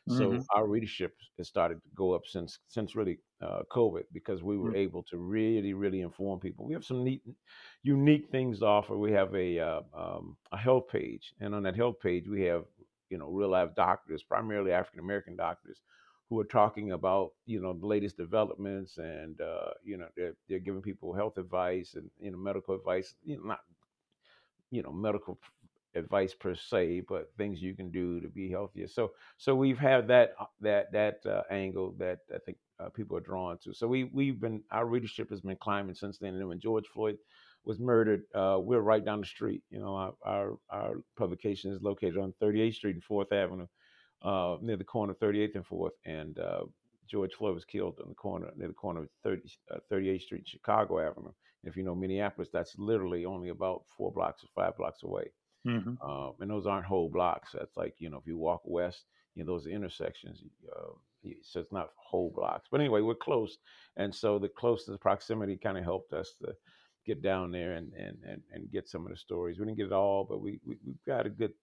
Mm-hmm. 0.10 0.38
So 0.38 0.46
our 0.54 0.68
readership 0.68 1.16
has 1.38 1.48
started 1.48 1.76
to 1.76 1.90
go 1.96 2.14
up 2.14 2.24
since 2.26 2.60
since 2.68 2.96
really 2.96 3.20
uh, 3.42 3.62
COVID 3.72 4.04
because 4.12 4.44
we 4.44 4.58
were 4.58 4.72
mm-hmm. 4.72 4.78
able 4.78 5.04
to 5.04 5.18
really 5.18 5.74
really 5.74 6.02
inform 6.02 6.40
people. 6.40 6.66
We 6.66 6.74
have 6.74 6.84
some 6.84 7.04
neat, 7.04 7.22
unique 7.84 8.30
things 8.30 8.60
to 8.60 8.66
offer. 8.66 8.98
We 8.98 9.14
have 9.14 9.34
a 9.34 9.60
uh, 9.60 9.82
um, 9.94 10.36
a 10.52 10.58
health 10.58 10.90
page, 10.90 11.34
and 11.40 11.56
on 11.56 11.64
that 11.64 11.76
health 11.76 12.02
page 12.02 12.28
we 12.28 12.42
have 12.42 12.66
you 13.10 13.18
know 13.18 13.30
real 13.30 13.50
life 13.50 13.70
doctors, 13.76 14.24
primarily 14.24 14.74
African 14.74 15.00
American 15.00 15.38
doctors, 15.38 15.80
who 16.30 16.40
are 16.40 16.45
talking 16.45 16.92
about 16.92 17.31
you 17.45 17.62
know 17.62 17.74
the 17.74 17.86
latest 17.86 18.18
developments 18.18 18.98
and 18.98 19.40
uh, 19.40 19.72
you 19.83 19.98
know 19.98 20.07
they're, 20.18 20.33
they're 20.50 20.60
giving 20.60 20.81
people 20.81 21.14
health 21.14 21.38
advice 21.38 21.94
and 21.95 22.10
you 22.19 22.31
know 22.31 22.38
medical 22.38 22.76
advice 22.76 23.14
you 23.24 23.38
know 23.38 23.44
not 23.44 23.60
you 24.72 24.81
know 24.81 24.92
medical 24.92 25.38
advice 25.95 26.33
per 26.33 26.56
se, 26.56 27.04
but 27.07 27.31
things 27.38 27.62
you 27.62 27.76
can 27.76 27.92
do 27.92 28.19
to 28.21 28.28
be 28.30 28.50
healthier. 28.50 28.88
So 28.88 29.12
so 29.38 29.56
we've 29.56 29.78
had 29.78 30.07
that 30.09 30.33
uh, 30.40 30.45
that 30.62 30.92
that 30.92 31.26
uh, 31.26 31.44
angle 31.52 31.95
that 32.00 32.19
I 32.33 32.40
think 32.40 32.57
uh, 32.80 32.90
people 32.90 33.18
are 33.18 33.21
drawn 33.21 33.57
to. 33.64 33.73
So 33.73 33.88
we 33.88 34.06
we've 34.06 34.40
been 34.40 34.64
our 34.71 34.85
readership 34.85 35.30
has 35.30 35.42
been 35.42 35.57
climbing 35.57 35.95
since 35.95 36.18
then. 36.18 36.35
And 36.35 36.47
when 36.47 36.59
George 36.59 36.88
Floyd 36.88 37.18
was 37.66 37.80
murdered, 37.80 38.23
uh, 38.35 38.57
we're 38.59 38.81
right 38.81 39.04
down 39.04 39.21
the 39.21 39.26
street. 39.26 39.64
You 39.69 39.80
know, 39.80 39.95
our, 39.95 40.14
our, 40.23 40.57
our 40.69 40.95
publication 41.18 41.71
is 41.71 41.81
located 41.81 42.18
on 42.18 42.33
38th 42.42 42.76
Street 42.76 42.95
and 42.95 43.04
Fourth 43.04 43.31
Avenue, 43.31 43.68
uh, 44.21 44.57
near 44.62 44.78
the 44.78 44.83
corner 44.83 45.14
of 45.14 45.19
38th 45.19 45.56
and 45.56 45.66
Fourth, 45.66 45.94
and 46.06 46.38
uh, 46.40 46.64
George 47.09 47.33
Floyd 47.33 47.56
was 47.56 47.66
killed 47.66 48.00
on 48.02 48.09
the 48.09 48.16
corner 48.16 48.50
near 48.56 48.68
the 48.68 48.73
corner 48.73 49.02
of 49.04 49.09
30, 49.23 49.42
38th 49.92 50.21
Street, 50.21 50.40
and 50.40 50.47
Chicago 50.47 51.00
Avenue. 51.00 51.31
And 51.64 51.69
If 51.69 51.78
you 51.78 51.83
know 51.83 51.95
Minneapolis, 51.95 52.50
that's 52.52 52.76
literally 52.78 53.26
only 53.26 53.50
about 53.50 53.83
four 53.97 54.12
blocks 54.12 54.44
or 54.44 54.47
five 54.56 54.78
blocks 54.78 55.04
away. 55.04 55.31
Mm-hmm. 55.68 56.02
Um, 56.08 56.34
and 56.42 56.50
those 56.50 56.66
aren't 56.66 56.86
whole 56.86 57.10
blocks. 57.10 57.52
That's 57.54 57.78
like 57.78 57.96
you 58.00 58.10
know 58.10 58.18
if 58.18 58.28
you 58.28 58.38
walk 58.38 58.62
west, 58.66 59.06
you 59.36 59.44
know 59.44 59.54
those 59.54 59.68
intersections. 59.68 60.44
Uh, 60.70 60.92
so 61.42 61.62
it's 61.62 61.72
not 61.72 61.92
whole 61.96 62.32
blocks. 62.36 62.68
But 62.70 62.82
anyway, 62.82 63.02
we're 63.02 63.16
close, 63.16 63.58
and 63.96 64.14
so 64.14 64.40
the 64.40 64.50
closest 64.50 65.00
proximity 65.00 65.58
kind 65.58 65.78
of 65.78 65.86
helped 65.86 66.12
us 66.14 66.34
to 66.42 66.54
get 67.06 67.22
down 67.22 67.52
there 67.52 67.74
and, 67.74 67.94
and 67.94 68.18
and 68.28 68.42
and 68.52 68.72
get 68.72 68.90
some 68.90 69.06
of 69.06 69.12
the 69.12 69.18
stories. 69.18 69.58
We 69.58 69.66
didn't 69.66 69.78
get 69.78 69.88
it 69.88 69.94
all, 69.94 70.26
but 70.26 70.42
we 70.42 70.60
we, 70.66 70.78
we 70.86 70.96
got 71.08 71.26
a 71.26 71.30
good. 71.30 71.54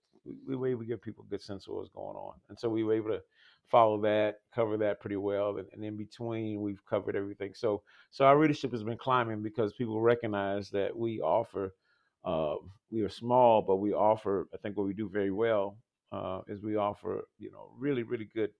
We 0.47 0.55
were 0.55 0.69
able 0.69 0.83
to 0.83 0.87
give 0.87 1.03
people 1.03 1.25
a 1.27 1.31
good 1.31 1.43
sense 1.43 1.67
of 1.67 1.75
what 1.75 1.81
was 1.81 1.91
going 1.95 2.17
on, 2.17 2.35
and 2.49 2.59
so 2.59 2.69
we 2.69 2.85
were 2.85 2.95
able 2.95 3.11
to 3.11 3.23
follow 3.71 4.01
that, 4.03 4.41
cover 4.55 4.77
that 4.77 5.01
pretty 5.01 5.17
well, 5.17 5.57
and, 5.59 5.67
and 5.73 5.85
in 5.85 5.97
between 5.97 6.61
we've 6.61 6.85
covered 6.87 7.17
everything. 7.17 7.53
So 7.55 7.83
so 8.11 8.25
our 8.27 8.39
readership 8.39 8.73
has 8.73 8.83
been 8.83 8.99
climbing 8.99 9.43
because 9.43 9.73
people 9.75 10.01
recognize 10.01 10.71
that 10.71 10.97
we 10.97 11.21
offer 11.21 11.75
uh, 12.25 12.57
we 12.91 13.03
are 13.03 13.09
small, 13.09 13.63
but 13.63 13.77
we 13.77 13.93
offer. 13.93 14.49
I 14.53 14.57
think 14.59 14.77
what 14.77 14.87
we 14.87 14.95
do 14.95 15.09
very 15.09 15.31
well 15.31 15.77
uh, 16.13 16.41
is 16.49 16.63
we 16.63 16.77
offer, 16.77 17.27
you 17.39 17.51
know, 17.51 17.71
really, 17.79 18.03
really 18.03 18.29
good. 18.35 18.51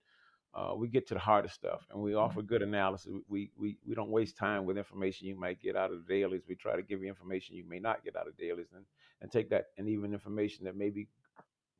Uh, 0.53 0.73
we 0.75 0.89
get 0.89 1.07
to 1.07 1.13
the 1.13 1.19
heart 1.19 1.45
of 1.45 1.51
stuff, 1.51 1.81
and 1.91 2.01
we 2.01 2.11
mm-hmm. 2.11 2.19
offer 2.19 2.41
good 2.41 2.61
analysis. 2.61 3.13
We 3.29 3.51
we 3.57 3.77
we 3.87 3.95
don't 3.95 4.09
waste 4.09 4.35
time 4.35 4.65
with 4.65 4.77
information 4.77 5.27
you 5.27 5.39
might 5.39 5.61
get 5.61 5.77
out 5.77 5.91
of 5.91 6.05
the 6.05 6.13
dailies. 6.13 6.41
We 6.47 6.55
try 6.55 6.75
to 6.75 6.81
give 6.81 7.01
you 7.01 7.07
information 7.07 7.55
you 7.55 7.63
may 7.67 7.79
not 7.79 8.03
get 8.03 8.17
out 8.17 8.27
of 8.27 8.37
dailies, 8.37 8.67
and 8.75 8.85
and 9.21 9.31
take 9.31 9.49
that 9.49 9.67
and 9.77 9.87
even 9.87 10.13
information 10.13 10.65
that 10.65 10.75
maybe 10.75 11.07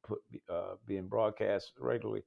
put, 0.03 0.19
uh, 0.50 0.75
being 0.88 1.07
broadcast 1.07 1.73
regularly. 1.79 2.23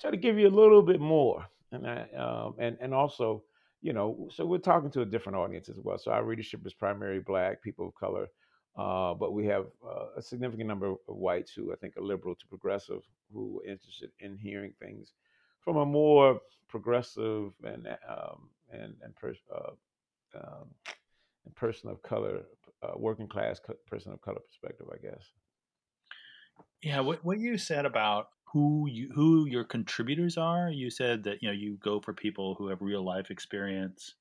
Try 0.00 0.10
to 0.10 0.16
give 0.16 0.38
you 0.38 0.48
a 0.48 0.50
little 0.50 0.82
bit 0.82 1.00
more, 1.00 1.44
and 1.72 1.86
I, 1.86 2.06
um, 2.16 2.54
and 2.58 2.76
and 2.80 2.94
also, 2.94 3.42
you 3.80 3.92
know, 3.92 4.28
so 4.32 4.46
we're 4.46 4.58
talking 4.58 4.90
to 4.92 5.02
a 5.02 5.06
different 5.06 5.36
audience 5.36 5.68
as 5.68 5.78
well. 5.82 5.98
So 5.98 6.12
our 6.12 6.24
readership 6.24 6.64
is 6.64 6.74
primarily 6.74 7.20
black 7.20 7.60
people 7.60 7.88
of 7.88 7.94
color, 7.96 8.28
uh, 8.76 9.14
but 9.14 9.32
we 9.32 9.46
have 9.46 9.66
uh, 9.86 10.06
a 10.16 10.22
significant 10.22 10.68
number 10.68 10.86
of 10.86 10.98
whites 11.06 11.52
who 11.52 11.72
I 11.72 11.76
think 11.76 11.96
are 11.96 12.02
liberal 12.02 12.34
to 12.34 12.46
progressive 12.46 13.02
who 13.32 13.60
are 13.60 13.70
interested 13.70 14.10
in 14.20 14.36
hearing 14.36 14.72
things 14.80 15.12
from 15.60 15.76
a 15.76 15.86
more 15.86 16.40
progressive 16.68 17.52
and 17.64 17.86
um, 18.08 18.48
and 18.70 18.94
and 19.02 19.14
per, 19.16 19.34
uh, 19.54 19.70
um, 20.34 20.68
and 21.44 21.54
person 21.54 21.90
of 21.90 22.02
color, 22.02 22.42
uh, 22.82 22.92
working 22.96 23.28
class 23.28 23.60
person 23.86 24.12
of 24.12 24.20
color 24.22 24.40
perspective, 24.48 24.86
I 24.92 24.98
guess. 24.98 25.24
Yeah, 26.82 27.00
what 27.00 27.24
what 27.24 27.38
you 27.38 27.58
said 27.58 27.86
about 27.86 28.28
who 28.52 28.86
you 28.88 29.10
who 29.14 29.46
your 29.46 29.64
contributors 29.64 30.36
are. 30.36 30.70
You 30.70 30.90
said 30.90 31.24
that 31.24 31.42
you 31.42 31.48
know 31.48 31.54
you 31.54 31.78
go 31.82 32.00
for 32.00 32.12
people 32.12 32.54
who 32.54 32.68
have 32.68 32.82
real 32.82 33.04
life 33.04 33.30
experience, 33.30 34.14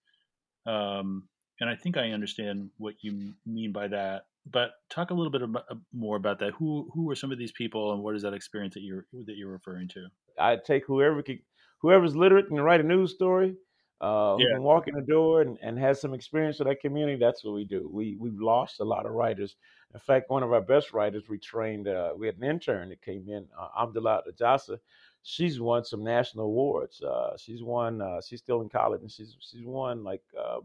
um, 0.65 1.23
and 1.59 1.69
I 1.69 1.75
think 1.75 1.97
I 1.97 2.11
understand 2.11 2.69
what 2.77 2.95
you 3.01 3.33
mean 3.45 3.71
by 3.71 3.87
that. 3.89 4.25
But 4.49 4.71
talk 4.89 5.11
a 5.11 5.13
little 5.13 5.31
bit 5.31 5.43
about, 5.43 5.65
more 5.93 6.17
about 6.17 6.39
that. 6.39 6.53
Who 6.53 6.89
who 6.93 7.09
are 7.11 7.15
some 7.15 7.31
of 7.31 7.37
these 7.37 7.51
people, 7.51 7.93
and 7.93 8.01
what 8.01 8.15
is 8.15 8.23
that 8.23 8.33
experience 8.33 8.73
that 8.73 8.81
you're 8.81 9.05
that 9.25 9.37
you're 9.37 9.51
referring 9.51 9.87
to? 9.89 10.07
I 10.39 10.55
take 10.55 10.85
whoever 10.85 11.21
can, 11.21 11.39
whoever's 11.79 12.15
literate 12.15 12.49
and 12.49 12.63
write 12.63 12.79
a 12.79 12.83
news 12.83 13.13
story, 13.13 13.55
uh, 14.01 14.35
who 14.35 14.47
can 14.47 14.63
walk 14.63 14.87
in 14.87 14.95
the 14.95 15.01
door 15.01 15.41
and, 15.41 15.59
and 15.61 15.77
has 15.77 16.01
some 16.01 16.15
experience 16.15 16.57
with 16.57 16.67
that 16.67 16.81
community. 16.81 17.19
That's 17.19 17.43
what 17.43 17.53
we 17.53 17.65
do. 17.65 17.87
We 17.93 18.17
we've 18.19 18.39
lost 18.39 18.79
a 18.79 18.83
lot 18.83 19.05
of 19.05 19.11
writers. 19.11 19.55
In 19.93 19.99
fact, 19.99 20.31
one 20.31 20.41
of 20.41 20.51
our 20.51 20.61
best 20.61 20.91
writers 20.91 21.29
we 21.29 21.37
trained. 21.37 21.87
Uh, 21.87 22.13
we 22.17 22.25
had 22.25 22.37
an 22.37 22.43
intern 22.43 22.89
that 22.89 23.01
came 23.01 23.29
in, 23.29 23.47
uh, 23.59 23.67
Amudalat 23.79 24.21
Ajasa. 24.27 24.79
She's 25.21 25.59
won 25.59 25.85
some 25.85 26.03
national 26.03 26.45
awards. 26.45 26.99
Uh, 26.99 27.37
she's 27.37 27.61
won. 27.61 28.01
Uh, 28.01 28.21
she's 28.27 28.39
still 28.39 28.61
in 28.61 28.69
college, 28.69 29.01
and 29.01 29.11
she's 29.11 29.37
she's 29.39 29.63
won 29.63 30.03
like. 30.03 30.23
Um, 30.35 30.61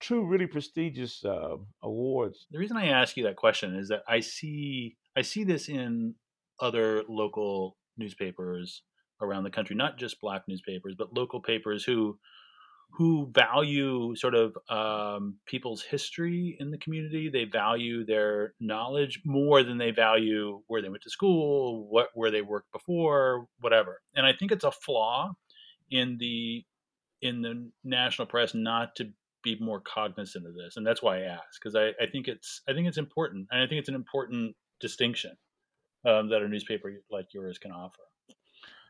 two 0.00 0.24
really 0.24 0.46
prestigious 0.46 1.24
uh, 1.24 1.56
awards. 1.82 2.46
The 2.50 2.58
reason 2.58 2.76
I 2.76 2.88
ask 2.88 3.16
you 3.16 3.24
that 3.24 3.36
question 3.36 3.76
is 3.76 3.88
that 3.88 4.02
I 4.08 4.20
see 4.20 4.96
I 5.16 5.22
see 5.22 5.44
this 5.44 5.68
in 5.68 6.14
other 6.60 7.02
local 7.08 7.76
newspapers 7.96 8.82
around 9.20 9.44
the 9.44 9.50
country, 9.50 9.76
not 9.76 9.98
just 9.98 10.20
black 10.20 10.42
newspapers, 10.48 10.94
but 10.96 11.14
local 11.14 11.40
papers 11.40 11.84
who 11.84 12.18
who 12.92 13.30
value 13.32 14.16
sort 14.16 14.34
of 14.34 14.56
um, 14.68 15.36
people's 15.46 15.82
history 15.82 16.56
in 16.58 16.72
the 16.72 16.78
community. 16.78 17.28
They 17.28 17.44
value 17.44 18.04
their 18.04 18.54
knowledge 18.58 19.20
more 19.24 19.62
than 19.62 19.78
they 19.78 19.92
value 19.92 20.60
where 20.66 20.82
they 20.82 20.88
went 20.88 21.02
to 21.04 21.10
school, 21.10 21.86
what 21.88 22.08
where 22.14 22.30
they 22.30 22.42
worked 22.42 22.72
before, 22.72 23.46
whatever. 23.60 24.00
And 24.14 24.26
I 24.26 24.32
think 24.32 24.50
it's 24.50 24.64
a 24.64 24.72
flaw 24.72 25.32
in 25.90 26.16
the 26.18 26.64
in 27.22 27.42
the 27.42 27.70
national 27.84 28.26
press 28.26 28.54
not 28.54 28.96
to 28.96 29.10
be 29.42 29.56
more 29.60 29.80
cognizant 29.80 30.46
of 30.46 30.54
this, 30.54 30.76
and 30.76 30.86
that's 30.86 31.02
why 31.02 31.18
I 31.18 31.22
ask 31.22 31.60
because 31.60 31.76
I, 31.76 31.88
I 32.02 32.06
think 32.10 32.28
it's 32.28 32.62
I 32.68 32.72
think 32.72 32.88
it's 32.88 32.98
important, 32.98 33.48
and 33.50 33.62
I 33.62 33.66
think 33.66 33.80
it's 33.80 33.88
an 33.88 33.94
important 33.94 34.54
distinction 34.80 35.36
um, 36.06 36.28
that 36.30 36.42
a 36.42 36.48
newspaper 36.48 36.92
like 37.10 37.26
yours 37.32 37.58
can 37.58 37.72
offer. 37.72 38.02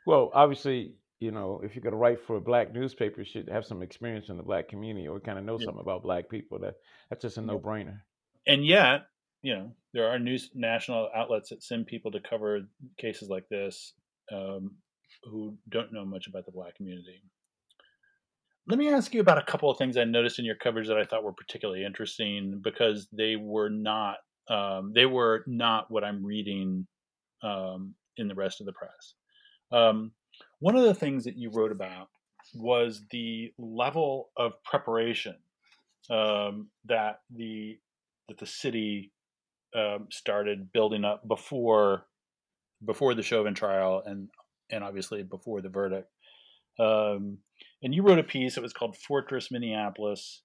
Well, 0.07 0.31
obviously, 0.35 0.95
you 1.19 1.31
know, 1.31 1.61
if 1.63 1.75
you're 1.75 1.83
going 1.83 1.93
to 1.93 1.99
write 1.99 2.21
for 2.27 2.37
a 2.37 2.41
black 2.41 2.73
newspaper, 2.73 3.21
you 3.21 3.27
should 3.27 3.49
have 3.49 3.67
some 3.67 3.83
experience 3.83 4.29
in 4.29 4.37
the 4.37 4.43
black 4.43 4.69
community 4.69 5.07
or 5.07 5.21
kind 5.21 5.39
of 5.39 5.45
know 5.45 5.59
yeah. 5.59 5.67
something 5.67 5.83
about 5.83 6.03
black 6.03 6.29
people. 6.29 6.59
That 6.59 6.77
that's 7.11 7.23
just 7.23 7.39
a 7.39 7.43
no 7.43 7.59
brainer. 7.59 8.01
And 8.47 8.65
yet, 8.65 9.03
you 9.43 9.55
know, 9.55 9.73
there 9.93 10.09
are 10.09 10.19
news 10.19 10.51
national 10.55 11.11
outlets 11.15 11.51
that 11.51 11.63
send 11.63 11.87
people 11.87 12.11
to 12.13 12.21
cover 12.21 12.61
cases 12.99 13.29
like 13.29 13.49
this 13.49 13.93
um, 14.33 14.77
who 15.25 15.57
don't 15.69 15.93
know 15.93 16.05
much 16.05 16.27
about 16.27 16.47
the 16.47 16.53
black 16.53 16.77
community. 16.77 17.23
Let 18.71 18.79
me 18.79 18.89
ask 18.89 19.13
you 19.13 19.21
about 19.21 19.37
a 19.37 19.43
couple 19.43 19.69
of 19.69 19.79
things 19.79 19.97
I 19.97 20.05
noticed 20.05 20.39
in 20.39 20.45
your 20.45 20.55
coverage 20.55 20.87
that 20.87 20.97
I 20.97 21.05
thought 21.05 21.25
were 21.25 21.33
particularly 21.33 21.85
interesting 21.85 22.61
because 22.63 23.09
they 23.13 23.35
were 23.35 23.69
not 23.69 24.19
um, 24.49 24.93
they 24.95 25.07
were 25.07 25.43
not 25.49 25.91
what 25.91 26.05
I'm 26.05 26.25
reading 26.25 26.87
um, 27.43 27.97
in 28.17 28.29
the 28.29 28.35
rest 28.37 28.61
of 28.61 28.67
the 28.67 28.73
press. 28.73 29.15
Um, 29.73 30.13
one 30.61 30.77
of 30.77 30.85
the 30.85 30.95
things 30.95 31.25
that 31.25 31.37
you 31.37 31.51
wrote 31.53 31.73
about 31.73 32.11
was 32.55 33.03
the 33.11 33.53
level 33.59 34.31
of 34.37 34.53
preparation 34.65 35.35
um, 36.09 36.69
that 36.85 37.23
the 37.35 37.77
that 38.29 38.39
the 38.39 38.47
city 38.47 39.11
um, 39.75 40.07
started 40.13 40.73
building 40.73 41.05
up 41.05 41.27
before 41.27 42.07
before 42.87 43.15
the 43.15 43.23
Chauvin 43.25 43.55
trial 43.55 44.01
and 44.07 44.29
and 44.71 44.85
obviously 44.85 45.25
before 45.25 45.61
the 45.61 45.69
verdict. 45.69 46.09
Um, 46.79 47.39
and 47.83 47.95
you 47.95 48.03
wrote 48.03 48.19
a 48.19 48.25
piece. 48.25 48.57
It 48.57 48.63
was 48.63 48.73
called 48.73 48.97
Fortress 48.97 49.51
Minneapolis, 49.51 50.43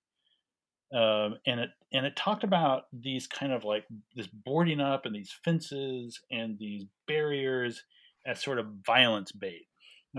um, 0.93 1.37
and 1.45 1.59
it 1.59 1.69
and 1.93 2.05
it 2.05 2.15
talked 2.15 2.43
about 2.43 2.83
these 2.93 3.27
kind 3.27 3.51
of 3.51 3.63
like 3.63 3.85
this 4.15 4.27
boarding 4.27 4.79
up 4.79 5.05
and 5.05 5.15
these 5.15 5.33
fences 5.43 6.19
and 6.31 6.57
these 6.59 6.85
barriers 7.07 7.83
as 8.25 8.41
sort 8.41 8.59
of 8.59 8.67
violence 8.85 9.31
bait, 9.31 9.67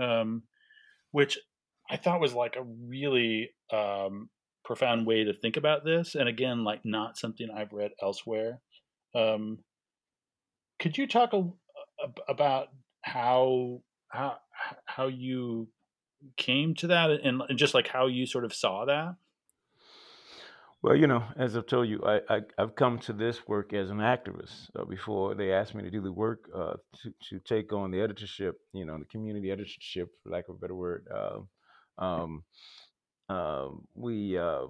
um, 0.01 0.43
which 1.11 1.37
I 1.89 1.97
thought 1.97 2.21
was 2.21 2.33
like 2.33 2.55
a 2.55 2.63
really 2.63 3.51
um, 3.71 4.29
profound 4.63 5.05
way 5.05 5.23
to 5.23 5.33
think 5.33 5.57
about 5.57 5.85
this. 5.85 6.15
And 6.15 6.27
again, 6.27 6.63
like 6.63 6.81
not 6.83 7.17
something 7.17 7.47
I've 7.49 7.73
read 7.73 7.91
elsewhere. 8.01 8.59
Um, 9.15 9.59
could 10.79 10.97
you 10.97 11.07
talk 11.07 11.33
a, 11.33 11.39
a, 11.39 12.09
about 12.29 12.67
how 13.01 13.81
how 14.09 14.37
how 14.85 15.07
you 15.07 15.69
came 16.35 16.73
to 16.75 16.87
that 16.87 17.11
and, 17.11 17.41
just 17.55 17.73
like 17.73 17.87
how 17.87 18.07
you 18.07 18.25
sort 18.25 18.45
of 18.45 18.53
saw 18.53 18.85
that? 18.85 19.15
Well, 20.81 20.95
you 20.95 21.07
know, 21.07 21.23
as 21.35 21.57
I've 21.57 21.65
told 21.65 21.89
you, 21.89 22.03
I, 22.05 22.21
I 22.29 22.41
have 22.59 22.75
come 22.75 22.99
to 22.99 23.13
this 23.13 23.47
work 23.47 23.73
as 23.73 23.89
an 23.89 23.97
activist. 23.97 24.69
Uh, 24.77 24.85
before 24.85 25.33
they 25.33 25.51
asked 25.51 25.73
me 25.73 25.83
to 25.83 25.89
do 25.89 26.01
the 26.01 26.11
work 26.11 26.49
uh, 26.55 26.73
to 27.01 27.13
to 27.29 27.39
take 27.39 27.73
on 27.73 27.89
the 27.91 27.99
editorship, 27.99 28.55
you 28.73 28.85
know, 28.85 28.97
the 28.97 29.05
community 29.05 29.51
editorship, 29.51 30.09
for 30.21 30.29
lack 30.29 30.47
of 30.49 30.55
a 30.55 30.59
better 30.59 30.75
word. 30.75 31.07
Uh, 31.13 31.39
um, 31.97 32.43
we 33.95 34.37
uh, 34.37 34.67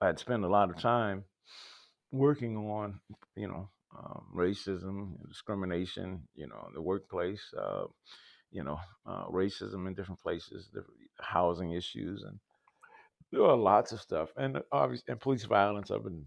I 0.00 0.06
had 0.06 0.18
spent 0.20 0.44
a 0.44 0.48
lot 0.48 0.70
of 0.70 0.78
time 0.78 1.24
working 2.12 2.56
on, 2.56 3.00
you 3.36 3.48
know, 3.48 3.68
um, 3.96 4.26
racism, 4.34 5.16
and 5.18 5.28
discrimination, 5.28 6.22
you 6.34 6.46
know, 6.46 6.64
in 6.68 6.74
the 6.74 6.82
workplace, 6.82 7.42
uh, 7.60 7.84
you 8.50 8.64
know, 8.64 8.78
uh, 9.06 9.26
racism 9.26 9.86
in 9.86 9.94
different 9.94 10.20
places, 10.20 10.70
housing 11.20 11.72
issues, 11.72 12.22
and 12.22 12.38
there 13.30 13.42
are 13.44 13.56
lots 13.56 13.92
of 13.92 14.00
stuff, 14.00 14.30
and 14.36 14.58
obviously, 14.72 15.12
and 15.12 15.20
police 15.20 15.44
violence. 15.44 15.90
I've 15.90 16.04
been 16.04 16.26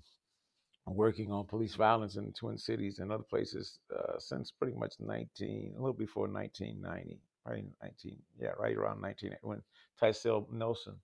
working 0.87 1.31
on 1.31 1.45
police 1.45 1.75
violence 1.75 2.15
in 2.15 2.25
the 2.25 2.31
Twin 2.31 2.57
Cities 2.57 2.99
and 2.99 3.11
other 3.11 3.23
places 3.23 3.79
uh, 3.95 4.19
since 4.19 4.51
pretty 4.51 4.77
much 4.77 4.95
19, 4.99 5.73
a 5.75 5.79
little 5.79 5.93
before 5.93 6.27
1990, 6.27 7.19
right? 7.45 7.65
19, 7.81 8.17
yeah, 8.39 8.49
right 8.59 8.75
around 8.75 9.01
19 9.01 9.35
when 9.41 9.61
Tycel 10.01 10.51
Nelson. 10.51 10.95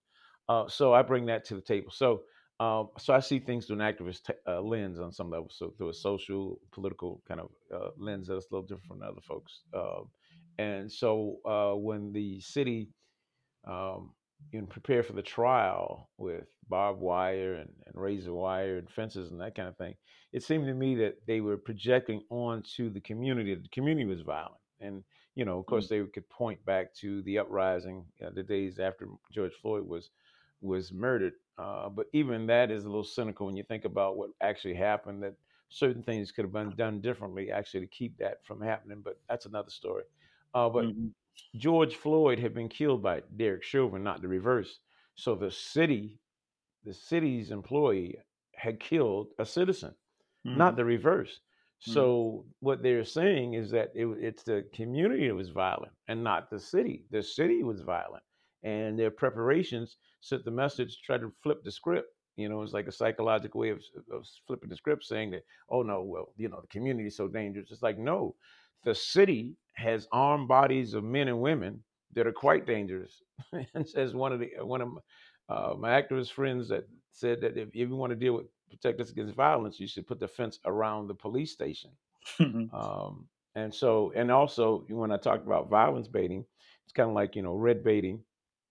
Uh, 0.50 0.68
so 0.68 0.94
I 0.94 1.02
bring 1.02 1.26
that 1.28 1.46
to 1.46 1.56
the 1.56 1.62
table. 1.62 1.92
So, 1.92 2.24
um, 2.60 2.90
so 2.98 3.14
I 3.14 3.20
see 3.20 3.40
things 3.40 3.66
through 3.66 3.80
an 3.80 3.94
activist 3.94 4.24
t- 4.24 4.34
uh, 4.48 4.62
lens 4.62 5.00
on 5.00 5.12
some 5.12 5.30
level, 5.30 5.50
so 5.52 5.74
through 5.78 5.90
a 5.90 5.94
social, 5.94 6.60
political 6.72 7.22
kind 7.28 7.40
of 7.42 7.50
uh, 7.74 7.90
lens 7.98 8.28
that's 8.28 8.46
a 8.46 8.56
little 8.56 8.68
different 8.68 8.88
from 8.88 9.02
other 9.04 9.22
folks. 9.22 9.62
Um, 9.74 10.10
and 10.58 10.92
so 10.92 11.38
uh, 11.46 11.76
when 11.76 12.12
the 12.14 12.40
city 12.42 12.90
um, 13.68 14.12
you 14.52 14.62
know, 14.62 14.68
prepare 14.68 15.04
for 15.04 15.14
the 15.14 15.22
trial 15.22 16.10
with 16.18 16.46
barbed 16.70 17.02
wire 17.02 17.56
and, 17.56 17.70
and 17.86 17.96
razor 17.96 18.34
wire 18.34 18.78
and 18.78 18.90
fences 18.90 19.32
and 19.32 19.42
that 19.42 19.56
kind 19.56 19.68
of 19.68 19.78
thing, 19.78 19.96
it 20.32 20.44
seemed 20.44 20.66
to 20.68 20.74
me 20.74 20.96
that 20.96 21.16
they 21.26 21.42
were 21.42 21.58
projecting 21.58 22.22
onto 22.30 22.90
the 22.90 23.02
community 23.02 23.54
that 23.54 23.64
the 23.64 23.70
community 23.70 24.06
was 24.06 24.22
violent. 24.22 24.56
And, 24.80 25.04
you 25.36 25.46
know, 25.46 25.60
of 25.60 25.66
course, 25.66 25.86
mm-hmm. 25.88 26.06
they 26.06 26.10
could 26.12 26.30
point 26.30 26.64
back 26.66 26.94
to 26.96 27.22
the 27.24 27.40
uprising, 27.40 28.06
uh, 28.26 28.30
the 28.34 28.44
days 28.44 28.80
after 28.80 29.08
George 29.32 29.54
Floyd 29.62 29.88
was 29.88 30.10
was 30.62 30.92
murdered. 30.92 31.34
Uh, 31.60 31.88
but 31.90 32.08
even 32.14 32.48
that 32.48 32.72
is 32.72 32.84
a 32.84 32.88
little 32.88 33.04
cynical 33.04 33.46
when 33.46 33.56
you 33.56 33.64
think 33.64 33.86
about 33.86 34.18
what 34.18 34.30
actually 34.42 34.74
happened. 34.74 35.22
That 35.24 35.36
certain 35.70 36.04
things 36.04 36.32
could 36.32 36.46
have 36.46 36.54
been 36.54 36.72
done 36.76 37.02
differently, 37.02 37.52
actually, 37.52 37.82
to 37.82 37.88
keep 37.88 38.18
that 38.18 38.44
from 38.46 38.62
happening. 38.62 39.02
But 39.04 39.20
that's 39.30 39.46
another 39.46 39.70
story. 39.70 40.04
Uh, 40.58 40.70
but 40.70 40.86
mm-hmm. 40.86 41.10
George 41.56 41.96
Floyd 41.96 42.40
had 42.40 42.56
been 42.56 42.68
killed 42.68 43.04
by 43.04 43.22
Derek 43.36 43.64
Chauvin, 43.64 44.04
not 44.04 44.24
the 44.24 44.28
reverse. 44.28 44.80
So 45.14 45.36
the 45.36 45.52
city, 45.52 46.18
the 46.84 46.96
city's 46.96 47.52
employee 47.52 48.18
had 48.56 48.80
killed 48.80 49.28
a 49.38 49.46
citizen, 49.46 49.94
mm-hmm. 50.48 50.58
not 50.58 50.76
the 50.76 50.84
reverse. 50.84 51.30
Mm-hmm. 51.30 51.94
So 51.94 52.46
what 52.60 52.82
they're 52.82 53.04
saying 53.04 53.54
is 53.54 53.70
that 53.70 53.92
it, 53.94 54.08
it's 54.20 54.42
the 54.42 54.66
community 54.74 55.28
that 55.28 55.36
was 55.36 55.50
violent 55.50 55.94
and 56.08 56.24
not 56.24 56.50
the 56.50 56.60
city. 56.60 57.06
The 57.12 57.22
city 57.22 57.62
was 57.62 57.82
violent, 57.82 58.24
and 58.64 58.98
their 58.98 59.12
preparations 59.12 59.98
sent 60.22 60.44
the 60.44 60.50
message, 60.50 61.02
try 61.04 61.20
to 61.20 61.32
flip 61.44 61.64
the 61.64 61.72
script. 61.72 62.10
You 62.36 62.50
know, 62.50 62.64
it's 62.64 62.74
like 62.74 62.88
a 62.88 62.92
psychological 62.92 63.62
way 63.62 63.70
of, 63.70 63.82
of 64.12 64.26
flipping 64.48 64.70
the 64.70 64.76
script, 64.76 65.04
saying 65.04 65.30
that, 65.32 65.44
oh 65.70 65.84
no, 65.84 66.02
well, 66.02 66.34
you 66.36 66.50
know, 66.50 66.62
the 66.62 66.68
community 66.76 67.10
is 67.10 67.18
so 67.18 67.28
dangerous. 67.28 67.70
It's 67.70 67.84
like 67.84 68.00
no, 68.00 68.34
the 68.84 68.96
city 68.96 69.56
has 69.74 70.08
armed 70.12 70.48
bodies 70.48 70.94
of 70.94 71.04
men 71.04 71.28
and 71.28 71.40
women 71.40 71.84
that 72.14 72.28
are 72.28 72.34
quite 72.34 72.66
dangerous. 72.66 73.22
and 73.74 73.88
says 73.88 74.14
one 74.14 74.34
of 74.34 74.40
the 74.40 74.50
one 74.62 74.82
of 74.82 74.90
my, 74.90 75.56
uh, 75.56 75.76
my 75.78 76.02
activist 76.02 76.32
friends 76.32 76.70
that 76.70 76.88
said 77.12 77.42
that 77.42 77.58
if, 77.58 77.70
if 77.70 77.90
you 77.90 77.96
want 77.96 78.12
to 78.12 78.16
deal 78.16 78.34
with 78.34 78.48
protect 78.70 79.00
us 79.00 79.12
against 79.12 79.36
violence, 79.36 79.80
you 79.80 79.88
should 79.88 80.08
put 80.08 80.20
the 80.20 80.28
fence 80.28 80.60
around 80.66 81.08
the 81.08 81.14
police 81.14 81.52
station. 81.52 81.92
um, 82.40 83.28
and 83.56 83.74
so, 83.74 84.12
and 84.16 84.32
also 84.32 84.84
when 84.90 85.12
I 85.12 85.18
talked 85.18 85.46
about 85.46 85.70
violence 85.70 86.08
baiting, 86.08 86.46
it's 86.84 86.94
kind 86.94 87.10
of 87.10 87.16
like 87.16 87.36
you 87.36 87.42
know 87.42 87.54
red 87.54 87.84
baiting, 87.84 88.22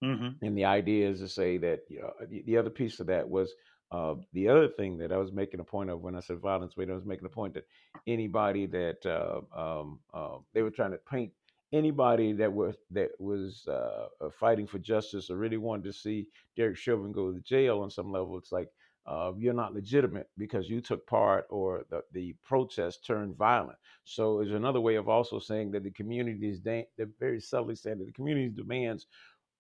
mm-hmm. 0.02 0.44
and 0.44 0.56
the 0.56 0.64
idea 0.64 1.08
is 1.08 1.20
to 1.20 1.28
say 1.28 1.56
that 1.58 1.80
you 1.88 2.00
know, 2.00 2.12
the, 2.28 2.42
the 2.46 2.56
other 2.56 2.70
piece 2.70 3.00
of 3.00 3.06
that 3.08 3.28
was 3.28 3.52
uh, 3.90 4.14
the 4.32 4.48
other 4.48 4.68
thing 4.68 4.98
that 4.98 5.12
I 5.12 5.16
was 5.16 5.32
making 5.32 5.60
a 5.60 5.64
point 5.64 5.90
of 5.90 6.02
when 6.02 6.16
I 6.16 6.20
said 6.20 6.38
violence 6.38 6.74
I 6.76 6.92
was 6.92 7.04
making 7.04 7.26
a 7.26 7.30
point 7.30 7.54
that 7.54 7.66
anybody 8.06 8.66
that 8.66 9.06
uh, 9.06 9.40
um, 9.56 10.00
uh, 10.12 10.38
they 10.52 10.62
were 10.62 10.70
trying 10.70 10.92
to 10.92 10.98
paint 10.98 11.32
anybody 11.72 12.32
that 12.32 12.52
was 12.52 12.74
that 12.90 13.10
was 13.18 13.66
uh, 13.68 14.06
uh, 14.20 14.30
fighting 14.30 14.66
for 14.66 14.78
justice 14.78 15.30
or 15.30 15.36
really 15.36 15.56
wanted 15.56 15.84
to 15.84 15.92
see 15.92 16.26
Derek 16.56 16.76
Chauvin 16.76 17.12
go 17.12 17.32
to 17.32 17.40
jail 17.40 17.80
on 17.80 17.90
some 17.90 18.10
level, 18.10 18.38
it's 18.38 18.52
like 18.52 18.68
uh, 19.06 19.32
you're 19.38 19.54
not 19.54 19.74
legitimate 19.74 20.28
because 20.36 20.68
you 20.68 20.80
took 20.80 21.06
part 21.06 21.46
or 21.48 21.84
the, 21.90 22.02
the 22.12 22.34
protest 22.44 23.04
turned 23.06 23.36
violent. 23.36 23.78
So 24.04 24.40
it's 24.40 24.50
another 24.50 24.80
way 24.80 24.96
of 24.96 25.08
also 25.08 25.38
saying 25.38 25.70
that 25.72 25.84
the 25.84 25.92
community's 25.92 26.60
they're 26.60 26.86
very 27.20 27.40
subtly 27.40 27.76
saying 27.76 27.98
that 27.98 28.06
the 28.06 28.12
community's 28.12 28.56
demands 28.56 29.06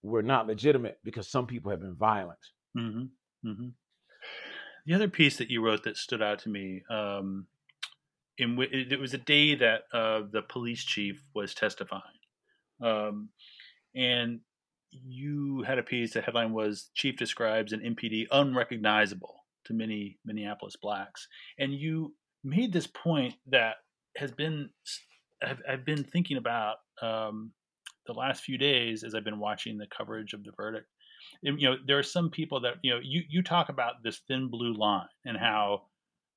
were 0.02 0.22
not 0.22 0.46
legitimate 0.46 0.98
because 1.04 1.28
some 1.28 1.46
people 1.46 1.70
have 1.70 1.80
been 1.80 1.94
violent. 1.94 2.38
Mm-hmm. 2.76 3.48
Mm-hmm. 3.48 3.68
The 4.86 4.94
other 4.94 5.08
piece 5.08 5.36
that 5.38 5.50
you 5.50 5.64
wrote 5.64 5.82
that 5.84 5.96
stood 5.96 6.22
out 6.22 6.38
to 6.40 6.48
me, 6.48 6.82
um, 6.88 7.46
in 8.38 8.58
it 8.60 9.00
was 9.00 9.14
a 9.14 9.18
day 9.18 9.54
that 9.56 9.82
uh, 9.92 10.22
the 10.30 10.42
police 10.42 10.84
chief 10.84 11.22
was 11.34 11.54
testifying, 11.54 12.02
um, 12.82 13.30
and 13.94 14.40
you 14.90 15.64
had 15.66 15.78
a 15.78 15.82
piece. 15.82 16.12
The 16.12 16.20
headline 16.20 16.52
was 16.52 16.90
"Chief 16.94 17.16
describes 17.16 17.72
an 17.72 17.80
MPD 17.80 18.26
unrecognizable 18.30 19.44
to 19.64 19.74
many 19.74 20.18
Minneapolis 20.24 20.76
blacks," 20.76 21.26
and 21.58 21.72
you 21.72 22.14
made 22.44 22.72
this 22.72 22.86
point 22.86 23.34
that 23.46 23.76
has 24.16 24.30
been 24.30 24.70
I've, 25.42 25.60
I've 25.68 25.84
been 25.84 26.04
thinking 26.04 26.36
about 26.36 26.76
um, 27.02 27.52
the 28.06 28.12
last 28.12 28.42
few 28.42 28.58
days 28.58 29.02
as 29.02 29.14
I've 29.14 29.24
been 29.24 29.38
watching 29.38 29.78
the 29.78 29.86
coverage 29.86 30.32
of 30.32 30.44
the 30.44 30.52
verdict. 30.56 30.86
You 31.42 31.70
know, 31.70 31.76
there 31.86 31.98
are 31.98 32.02
some 32.02 32.30
people 32.30 32.60
that 32.60 32.74
you 32.82 32.92
know 32.92 33.00
you 33.02 33.22
you 33.28 33.42
talk 33.42 33.68
about 33.68 34.02
this 34.02 34.20
thin 34.28 34.48
blue 34.48 34.74
line 34.74 35.08
and 35.24 35.36
how 35.36 35.82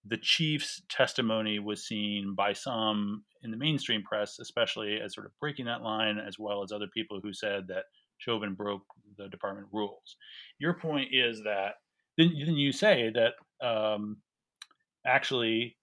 the 0.05 0.17
chief's 0.17 0.81
testimony 0.89 1.59
was 1.59 1.85
seen 1.85 2.33
by 2.35 2.53
some 2.53 3.23
in 3.43 3.51
the 3.51 3.57
mainstream 3.57 4.03
press, 4.03 4.39
especially 4.39 4.99
as 5.03 5.13
sort 5.13 5.25
of 5.25 5.31
breaking 5.39 5.65
that 5.65 5.81
line, 5.81 6.17
as 6.17 6.39
well 6.39 6.63
as 6.63 6.71
other 6.71 6.87
people 6.93 7.19
who 7.21 7.33
said 7.33 7.67
that 7.67 7.85
Chauvin 8.17 8.53
broke 8.53 8.83
the 9.17 9.27
department 9.29 9.67
rules. 9.71 10.17
Your 10.59 10.73
point 10.73 11.09
is 11.11 11.41
that 11.43 11.75
then, 12.17 12.33
then 12.45 12.55
you 12.55 12.71
say 12.71 13.11
that 13.13 13.65
um, 13.65 14.17
actually 15.05 15.77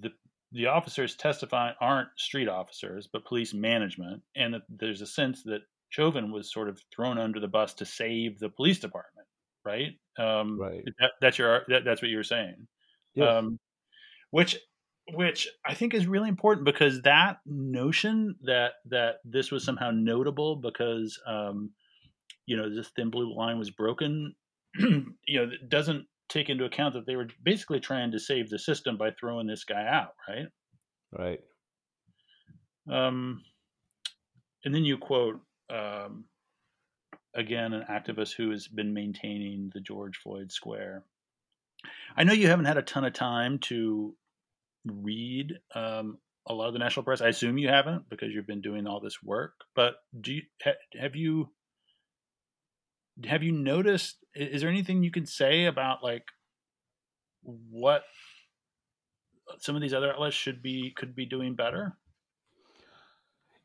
the 0.00 0.10
the 0.52 0.66
officers 0.66 1.16
testifying 1.16 1.74
aren't 1.80 2.08
street 2.16 2.48
officers 2.48 3.08
but 3.12 3.24
police 3.24 3.54
management, 3.54 4.22
and 4.34 4.54
that 4.54 4.62
there's 4.68 5.02
a 5.02 5.06
sense 5.06 5.42
that 5.44 5.60
Chauvin 5.90 6.32
was 6.32 6.52
sort 6.52 6.68
of 6.68 6.80
thrown 6.94 7.18
under 7.18 7.40
the 7.40 7.48
bus 7.48 7.74
to 7.74 7.84
save 7.84 8.38
the 8.38 8.48
police 8.48 8.78
department, 8.78 9.26
right? 9.64 9.92
Um, 10.18 10.58
right. 10.60 10.82
That, 10.98 11.12
that's 11.20 11.38
your 11.38 11.62
that, 11.68 11.84
that's 11.84 12.02
what 12.02 12.10
you 12.10 12.16
were 12.16 12.24
saying. 12.24 12.66
Yes. 13.14 13.28
Um, 13.28 13.58
which 14.30 14.58
which 15.12 15.48
I 15.64 15.74
think 15.74 15.94
is 15.94 16.06
really 16.06 16.28
important 16.28 16.64
because 16.64 17.02
that 17.02 17.38
notion 17.46 18.34
that 18.42 18.72
that 18.86 19.16
this 19.24 19.50
was 19.50 19.64
somehow 19.64 19.90
notable 19.92 20.56
because 20.56 21.18
um, 21.26 21.70
you 22.46 22.56
know 22.56 22.74
this 22.74 22.90
thin 22.96 23.10
blue 23.10 23.36
line 23.36 23.58
was 23.58 23.70
broken, 23.70 24.34
you 24.78 25.06
know, 25.28 25.50
doesn't 25.68 26.06
take 26.28 26.48
into 26.48 26.64
account 26.64 26.94
that 26.94 27.06
they 27.06 27.16
were 27.16 27.28
basically 27.42 27.78
trying 27.78 28.10
to 28.10 28.18
save 28.18 28.50
the 28.50 28.58
system 28.58 28.96
by 28.96 29.10
throwing 29.12 29.46
this 29.46 29.64
guy 29.64 29.86
out, 29.86 30.14
right? 30.28 30.46
Right. 31.12 31.40
Um, 32.90 33.42
and 34.64 34.74
then 34.74 34.84
you 34.84 34.98
quote 34.98 35.40
um, 35.70 36.24
again 37.34 37.72
an 37.72 37.84
activist 37.90 38.34
who 38.36 38.50
has 38.50 38.68
been 38.68 38.94
maintaining 38.94 39.70
the 39.72 39.80
George 39.80 40.16
Floyd 40.18 40.52
Square. 40.52 41.04
I 42.16 42.24
know 42.24 42.32
you 42.32 42.48
haven't 42.48 42.64
had 42.64 42.78
a 42.78 42.82
ton 42.82 43.04
of 43.04 43.12
time 43.12 43.58
to 43.60 44.14
read 44.84 45.52
um, 45.74 46.18
a 46.46 46.54
lot 46.54 46.68
of 46.68 46.72
the 46.72 46.78
national 46.78 47.04
press. 47.04 47.20
I 47.20 47.28
assume 47.28 47.58
you 47.58 47.68
haven't 47.68 48.08
because 48.08 48.32
you've 48.32 48.46
been 48.46 48.60
doing 48.60 48.86
all 48.86 49.00
this 49.00 49.22
work. 49.22 49.52
But 49.74 49.96
do 50.18 50.32
you 50.32 50.42
have 50.98 51.16
you 51.16 51.50
have 53.24 53.42
you 53.42 53.52
noticed? 53.52 54.16
Is 54.34 54.60
there 54.60 54.70
anything 54.70 55.02
you 55.02 55.10
can 55.10 55.26
say 55.26 55.66
about 55.66 56.02
like 56.02 56.24
what 57.42 58.02
some 59.58 59.76
of 59.76 59.82
these 59.82 59.94
other 59.94 60.12
outlets 60.12 60.36
should 60.36 60.62
be 60.62 60.92
could 60.96 61.14
be 61.14 61.26
doing 61.26 61.54
better? 61.54 61.96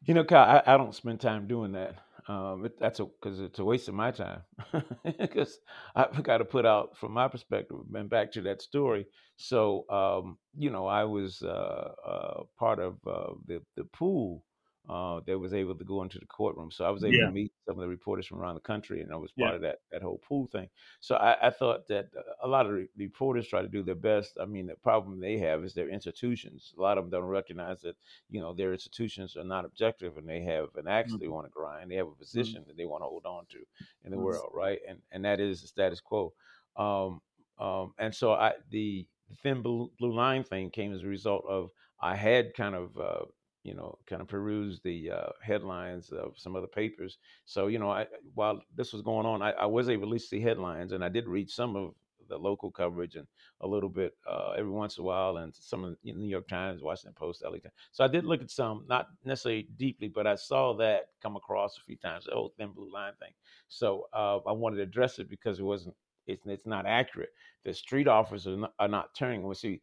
You 0.05 0.13
know, 0.13 0.23
Kyle, 0.23 0.61
I, 0.65 0.73
I 0.73 0.77
don't 0.77 0.95
spend 0.95 1.21
time 1.21 1.47
doing 1.47 1.73
that. 1.73 1.95
Um, 2.27 2.65
it, 2.65 2.79
that's 2.79 2.99
because 2.99 3.39
it's 3.39 3.59
a 3.59 3.65
waste 3.65 3.87
of 3.87 3.95
my 3.95 4.11
time 4.11 4.43
because 5.19 5.57
I've 5.95 6.21
got 6.23 6.37
to 6.37 6.45
put 6.45 6.65
out 6.65 6.95
from 6.97 7.13
my 7.13 7.27
perspective 7.27 7.77
and 7.93 8.09
back 8.09 8.31
to 8.33 8.41
that 8.43 8.61
story. 8.61 9.07
So 9.37 9.85
um, 9.89 10.37
you 10.55 10.69
know, 10.69 10.85
I 10.85 11.03
was 11.05 11.41
uh, 11.41 11.91
uh, 12.05 12.43
part 12.59 12.79
of 12.79 12.95
uh, 13.07 13.33
the 13.47 13.61
the 13.75 13.85
pool 13.85 14.43
uh, 14.89 15.21
that 15.25 15.37
was 15.37 15.53
able 15.53 15.75
to 15.75 15.83
go 15.83 16.01
into 16.01 16.19
the 16.19 16.25
courtroom. 16.25 16.71
So 16.71 16.85
I 16.85 16.89
was 16.89 17.03
able 17.03 17.15
yeah. 17.15 17.25
to 17.27 17.31
meet 17.31 17.53
some 17.65 17.75
of 17.75 17.81
the 17.81 17.87
reporters 17.87 18.25
from 18.25 18.39
around 18.39 18.55
the 18.55 18.61
country, 18.61 19.01
and 19.01 19.11
I 19.11 19.15
was 19.15 19.31
part 19.31 19.51
yeah. 19.51 19.55
of 19.55 19.61
that 19.61 19.79
that 19.91 20.01
whole 20.01 20.19
pool 20.27 20.47
thing. 20.51 20.69
So 20.99 21.15
I, 21.15 21.47
I, 21.47 21.49
thought 21.49 21.87
that 21.89 22.07
a 22.43 22.47
lot 22.47 22.65
of 22.65 22.73
the 22.73 22.87
reporters 22.97 23.47
try 23.47 23.61
to 23.61 23.67
do 23.67 23.83
their 23.83 23.95
best. 23.95 24.37
I 24.41 24.45
mean, 24.45 24.67
the 24.67 24.75
problem 24.75 25.19
they 25.19 25.37
have 25.37 25.63
is 25.63 25.73
their 25.73 25.89
institutions. 25.89 26.73
A 26.77 26.81
lot 26.81 26.97
of 26.97 27.03
them 27.03 27.11
don't 27.11 27.29
recognize 27.29 27.81
that 27.81 27.95
you 28.29 28.41
know 28.41 28.53
their 28.53 28.73
institutions 28.73 29.37
are 29.37 29.43
not 29.43 29.65
objective, 29.65 30.17
and 30.17 30.27
they 30.27 30.41
have 30.41 30.69
an 30.75 30.87
axe 30.87 31.11
mm-hmm. 31.11 31.21
they 31.21 31.27
want 31.27 31.45
to 31.45 31.51
grind. 31.51 31.89
They 31.89 31.95
have 31.95 32.07
a 32.07 32.09
mm-hmm. 32.09 32.19
position 32.19 32.61
mm-hmm. 32.61 32.69
that 32.69 32.77
they 32.77 32.85
want 32.85 33.03
to 33.03 33.07
hold 33.07 33.25
on 33.25 33.45
to 33.51 33.59
in 34.03 34.11
the 34.11 34.17
mm-hmm. 34.17 34.25
world, 34.25 34.51
right? 34.53 34.79
And 34.87 34.99
and 35.11 35.23
that 35.25 35.39
is 35.39 35.61
the 35.61 35.67
status 35.67 36.01
quo. 36.01 36.33
Um, 36.75 37.21
um, 37.59 37.93
and 37.99 38.13
so 38.13 38.33
I 38.33 38.53
the 38.71 39.05
thin 39.43 39.61
blue, 39.61 39.91
blue 39.99 40.13
line 40.13 40.43
thing 40.43 40.69
came 40.69 40.93
as 40.93 41.03
a 41.03 41.07
result 41.07 41.45
of 41.47 41.69
I 42.01 42.15
had 42.15 42.53
kind 42.55 42.75
of 42.75 42.97
uh, 42.97 43.25
you 43.63 43.75
know, 43.75 43.97
kind 44.07 44.21
of 44.21 44.27
peruse 44.27 44.79
the 44.83 45.11
uh, 45.11 45.29
headlines 45.41 46.09
of 46.09 46.33
some 46.37 46.55
other 46.55 46.67
papers. 46.67 47.17
So, 47.45 47.67
you 47.67 47.79
know, 47.79 47.91
I, 47.91 48.07
while 48.33 48.61
this 48.75 48.93
was 48.93 49.01
going 49.01 49.25
on, 49.25 49.41
I, 49.41 49.51
I, 49.51 49.65
was 49.65 49.87
able 49.89 50.11
to 50.11 50.19
see 50.19 50.41
headlines, 50.41 50.93
and 50.93 51.03
I 51.03 51.09
did 51.09 51.27
read 51.27 51.49
some 51.49 51.75
of 51.75 51.93
the 52.27 52.37
local 52.37 52.71
coverage 52.71 53.15
and 53.15 53.27
a 53.59 53.67
little 53.67 53.89
bit 53.89 54.13
uh, 54.27 54.53
every 54.57 54.71
once 54.71 54.97
in 54.97 55.03
a 55.03 55.05
while, 55.05 55.37
and 55.37 55.53
some 55.53 55.83
of 55.83 55.95
the 56.03 56.13
New 56.13 56.27
York 56.27 56.47
Times, 56.47 56.81
Washington 56.81 57.13
Post, 57.15 57.43
LA 57.43 57.51
Times. 57.51 57.73
So 57.91 58.03
I 58.03 58.07
did 58.07 58.25
look 58.25 58.41
at 58.41 58.49
some, 58.49 58.85
not 58.87 59.09
necessarily 59.25 59.67
deeply, 59.77 60.07
but 60.07 60.25
I 60.25 60.35
saw 60.35 60.73
that 60.77 61.09
come 61.21 61.35
across 61.35 61.77
a 61.77 61.81
few 61.81 61.97
times, 61.97 62.25
the 62.25 62.31
whole 62.31 62.53
thin 62.57 62.71
blue 62.71 62.91
line 62.91 63.13
thing. 63.19 63.33
So 63.67 64.07
uh, 64.13 64.39
I 64.47 64.53
wanted 64.53 64.77
to 64.77 64.83
address 64.83 65.19
it 65.19 65.29
because 65.29 65.59
it 65.59 65.63
wasn't, 65.63 65.95
it's, 66.25 66.45
it's 66.45 66.65
not 66.65 66.85
accurate. 66.85 67.29
The 67.63 67.73
street 67.73 68.07
officers 68.07 68.47
are 68.47 68.57
not, 68.57 68.73
are 68.79 68.87
not 68.87 69.13
turning. 69.13 69.43
Well, 69.43 69.53
see, 69.53 69.81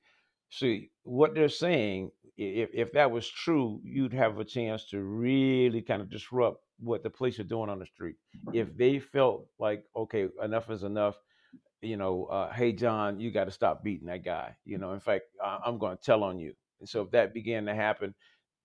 see 0.50 0.90
what 1.02 1.34
they're 1.34 1.48
saying 1.48 2.11
if, 2.37 2.70
if 2.72 2.92
that 2.92 3.11
was 3.11 3.28
true 3.28 3.80
you'd 3.84 4.12
have 4.12 4.38
a 4.38 4.44
chance 4.44 4.88
to 4.90 5.02
really 5.02 5.82
kind 5.82 6.02
of 6.02 6.11
disrupt 6.11 6.62
what 6.80 7.02
the 7.02 7.11
police 7.11 7.38
are 7.40 7.44
doing 7.44 7.68
on 7.68 7.80
the 7.80 7.87
street. 7.87 8.16
If 8.52 8.76
they 8.76 8.98
felt 8.98 9.46
like 9.58 9.84
okay 9.96 10.28
enough 10.42 10.70
is 10.70 10.84
enough 10.84 11.16
you 11.80 11.96
know 11.96 12.24
uh, 12.26 12.52
hey 12.52 12.72
john 12.72 13.20
you 13.20 13.30
got 13.30 13.44
to 13.44 13.50
stop 13.50 13.84
beating 13.84 14.06
that 14.06 14.24
guy 14.24 14.56
you 14.64 14.78
know 14.78 14.92
in 14.92 15.00
fact 15.00 15.24
I- 15.42 15.61
i'm 15.64 15.78
going 15.78 15.96
to 15.96 16.02
tell 16.02 16.24
on 16.24 16.38
you. 16.38 16.54
And 16.80 16.88
so 16.88 17.02
if 17.02 17.11
that 17.12 17.34
began 17.34 17.66
to 17.66 17.74
happen 17.74 18.14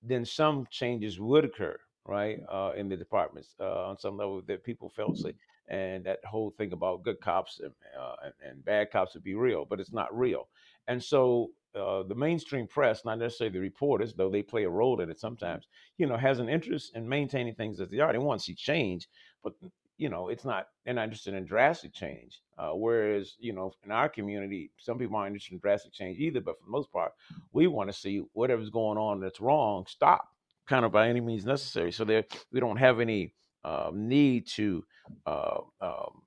then 0.01 0.25
some 0.25 0.67
changes 0.69 1.19
would 1.19 1.45
occur 1.45 1.77
right 2.05 2.39
uh, 2.51 2.73
in 2.75 2.89
the 2.89 2.97
departments 2.97 3.55
uh, 3.59 3.87
on 3.87 3.97
some 3.97 4.17
level 4.17 4.41
that 4.47 4.63
people 4.63 4.89
felt 4.89 5.17
safe. 5.17 5.35
And 5.69 6.03
that 6.05 6.19
whole 6.25 6.51
thing 6.51 6.73
about 6.73 7.03
good 7.03 7.21
cops 7.21 7.61
and, 7.61 7.71
uh, 7.97 8.15
and, 8.25 8.33
and 8.45 8.65
bad 8.65 8.91
cops 8.91 9.13
would 9.13 9.23
be 9.23 9.35
real 9.35 9.65
but 9.65 9.79
it's 9.79 9.93
not 9.93 10.15
real. 10.17 10.49
And 10.87 11.01
so 11.01 11.51
uh, 11.75 12.03
the 12.03 12.15
mainstream 12.15 12.67
press, 12.67 13.03
not 13.05 13.19
necessarily 13.19 13.53
the 13.53 13.59
reporters, 13.59 14.13
though 14.13 14.29
they 14.29 14.43
play 14.43 14.63
a 14.63 14.69
role 14.69 15.01
in 15.01 15.09
it 15.09 15.19
sometimes, 15.19 15.67
you 15.97 16.05
know, 16.05 16.17
has 16.17 16.39
an 16.39 16.49
interest 16.49 16.95
in 16.95 17.07
maintaining 17.07 17.55
things 17.55 17.79
as 17.81 17.89
they 17.89 17.99
are. 17.99 18.11
They 18.11 18.19
want 18.19 18.39
to 18.41 18.45
see 18.45 18.55
change, 18.55 19.07
but 19.43 19.53
you 19.97 20.09
know, 20.09 20.29
it's 20.29 20.43
not. 20.43 20.67
They're 20.83 20.93
not 20.93 21.03
interested 21.03 21.33
in 21.33 21.45
drastic 21.45 21.93
change. 21.93 22.41
Uh, 22.57 22.71
whereas, 22.71 23.35
you 23.39 23.53
know, 23.53 23.71
in 23.83 23.91
our 23.91 24.09
community, 24.09 24.71
some 24.77 24.97
people 24.97 25.15
aren't 25.15 25.29
interested 25.29 25.53
in 25.53 25.59
drastic 25.59 25.93
change 25.93 26.19
either. 26.19 26.41
But 26.41 26.57
for 26.59 26.65
the 26.65 26.71
most 26.71 26.91
part, 26.91 27.13
we 27.51 27.67
want 27.67 27.89
to 27.89 27.93
see 27.97 28.23
whatever's 28.33 28.69
going 28.69 28.97
on 28.97 29.19
that's 29.19 29.39
wrong 29.39 29.85
stop, 29.87 30.27
kind 30.67 30.83
of 30.83 30.91
by 30.91 31.07
any 31.09 31.21
means 31.21 31.45
necessary. 31.45 31.91
So 31.91 32.05
there, 32.05 32.23
we 32.51 32.59
don't 32.59 32.77
have 32.77 32.99
any 32.99 33.33
uh, 33.63 33.91
need 33.93 34.47
to 34.47 34.83
uh, 35.25 35.59
um, 35.79 36.21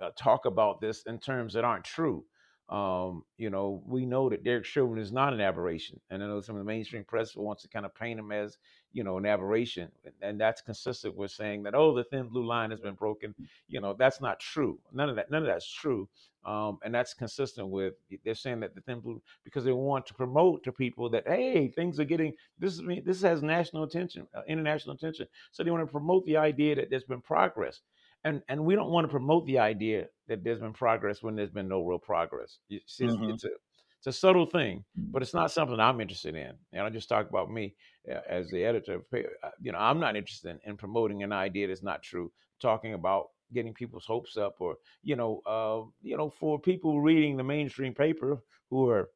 uh, 0.00 0.10
talk 0.16 0.46
about 0.46 0.80
this 0.80 1.02
in 1.06 1.18
terms 1.18 1.52
that 1.54 1.64
aren't 1.64 1.84
true 1.84 2.24
Um, 2.70 3.24
you 3.36 3.50
know, 3.50 3.82
we 3.84 4.06
know 4.06 4.28
that 4.30 4.44
Derek 4.44 4.64
Chauvin 4.64 4.98
is 4.98 5.10
not 5.10 5.32
an 5.32 5.40
aberration, 5.40 5.98
and 6.08 6.22
I 6.22 6.28
know 6.28 6.40
some 6.40 6.54
of 6.54 6.60
the 6.60 6.64
mainstream 6.64 7.02
press 7.02 7.34
wants 7.34 7.62
to 7.62 7.68
kind 7.68 7.84
of 7.84 7.92
paint 7.96 8.20
him 8.20 8.30
as, 8.30 8.58
you 8.92 9.02
know, 9.02 9.18
an 9.18 9.26
aberration, 9.26 9.88
and 10.22 10.40
that's 10.40 10.62
consistent 10.62 11.16
with 11.16 11.32
saying 11.32 11.64
that 11.64 11.74
oh, 11.74 11.92
the 11.92 12.04
thin 12.04 12.28
blue 12.28 12.46
line 12.46 12.70
has 12.70 12.78
been 12.78 12.94
broken. 12.94 13.34
You 13.66 13.80
know, 13.80 13.96
that's 13.98 14.20
not 14.20 14.38
true. 14.38 14.78
None 14.92 15.08
of 15.08 15.16
that, 15.16 15.32
none 15.32 15.42
of 15.42 15.48
that's 15.48 15.68
true, 15.68 16.08
um, 16.44 16.78
and 16.84 16.94
that's 16.94 17.12
consistent 17.12 17.68
with 17.68 17.94
they're 18.24 18.36
saying 18.36 18.60
that 18.60 18.76
the 18.76 18.82
thin 18.82 19.00
blue 19.00 19.20
because 19.42 19.64
they 19.64 19.72
want 19.72 20.06
to 20.06 20.14
promote 20.14 20.62
to 20.62 20.70
people 20.70 21.10
that 21.10 21.26
hey, 21.26 21.72
things 21.74 21.98
are 21.98 22.04
getting 22.04 22.32
this. 22.60 22.74
is 22.74 22.82
This 23.04 23.22
has 23.22 23.42
national 23.42 23.82
attention, 23.82 24.28
uh, 24.32 24.42
international 24.46 24.94
attention, 24.94 25.26
so 25.50 25.64
they 25.64 25.72
want 25.72 25.82
to 25.84 25.90
promote 25.90 26.24
the 26.24 26.36
idea 26.36 26.76
that 26.76 26.88
there's 26.88 27.02
been 27.02 27.20
progress 27.20 27.80
and 28.24 28.42
and 28.48 28.64
we 28.64 28.74
don't 28.74 28.90
want 28.90 29.04
to 29.04 29.10
promote 29.10 29.46
the 29.46 29.58
idea 29.58 30.06
that 30.28 30.44
there's 30.44 30.60
been 30.60 30.72
progress 30.72 31.22
when 31.22 31.34
there's 31.34 31.50
been 31.50 31.68
no 31.68 31.82
real 31.82 31.98
progress. 31.98 32.58
You 32.68 32.80
see, 32.86 33.04
it's, 33.04 33.14
mm-hmm. 33.14 33.30
it's, 33.30 33.44
a 33.44 33.48
it's 33.98 34.06
a 34.06 34.12
subtle 34.12 34.46
thing, 34.46 34.84
but 34.96 35.22
it's 35.22 35.34
not 35.34 35.50
something 35.50 35.78
I'm 35.78 36.00
interested 36.00 36.34
in. 36.34 36.52
And 36.72 36.82
I 36.82 36.90
just 36.90 37.08
talk 37.08 37.28
about 37.28 37.50
me 37.50 37.74
uh, 38.10 38.20
as 38.28 38.48
the 38.50 38.64
editor. 38.64 39.00
Uh, 39.12 39.50
you 39.60 39.72
know, 39.72 39.78
I'm 39.78 40.00
not 40.00 40.16
interested 40.16 40.50
in, 40.50 40.70
in, 40.70 40.76
promoting 40.76 41.22
an 41.22 41.32
idea 41.32 41.68
that's 41.68 41.82
not 41.82 42.02
true. 42.02 42.32
Talking 42.60 42.94
about 42.94 43.28
getting 43.52 43.74
people's 43.74 44.06
hopes 44.06 44.36
up, 44.36 44.56
or 44.60 44.76
you 45.02 45.16
know, 45.16 45.42
uh, 45.46 45.88
you 46.02 46.16
know, 46.16 46.30
for 46.30 46.58
people 46.58 47.00
reading 47.00 47.36
the 47.36 47.44
mainstream 47.44 47.94
paper 47.94 48.42
who 48.70 48.88
are 48.88 49.10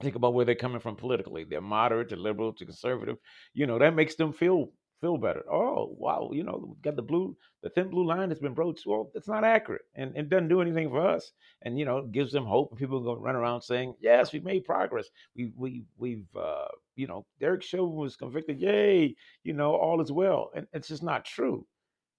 think 0.00 0.16
about 0.16 0.34
where 0.34 0.44
they're 0.44 0.54
coming 0.54 0.80
from 0.80 0.96
politically. 0.96 1.44
They're 1.44 1.60
moderate 1.60 2.08
to 2.10 2.16
liberal 2.16 2.52
to 2.54 2.64
conservative. 2.64 3.16
You 3.54 3.66
know, 3.66 3.78
that 3.78 3.94
makes 3.94 4.14
them 4.14 4.32
feel 4.32 4.70
feel 5.00 5.16
better. 5.16 5.42
Oh, 5.50 5.94
wow, 5.98 6.30
you 6.32 6.42
know, 6.42 6.76
got 6.82 6.96
the 6.96 7.02
blue, 7.02 7.36
the 7.62 7.70
thin 7.70 7.88
blue 7.88 8.06
line 8.06 8.28
that's 8.28 8.40
been 8.40 8.54
broached. 8.54 8.86
Well, 8.86 9.10
that's 9.14 9.28
not 9.28 9.44
accurate 9.44 9.82
and 9.94 10.16
it 10.16 10.28
doesn't 10.28 10.48
do 10.48 10.60
anything 10.60 10.90
for 10.90 11.06
us. 11.06 11.32
And, 11.62 11.78
you 11.78 11.84
know, 11.84 12.02
gives 12.02 12.32
them 12.32 12.44
hope. 12.44 12.70
And 12.70 12.78
people 12.78 13.00
go 13.00 13.14
run 13.14 13.36
around 13.36 13.62
saying, 13.62 13.94
yes, 14.00 14.32
we've 14.32 14.44
made 14.44 14.64
progress. 14.64 15.08
We, 15.34 15.52
we, 15.56 15.84
we've, 15.98 16.26
uh, 16.36 16.68
you 16.96 17.06
know, 17.06 17.26
Derek 17.38 17.62
Chauvin 17.62 17.96
was 17.96 18.16
convicted. 18.16 18.60
Yay, 18.60 19.14
you 19.44 19.52
know, 19.52 19.74
all 19.74 20.00
is 20.00 20.12
well. 20.12 20.50
And 20.54 20.66
it's 20.72 20.88
just 20.88 21.02
not 21.02 21.24
true. 21.24 21.66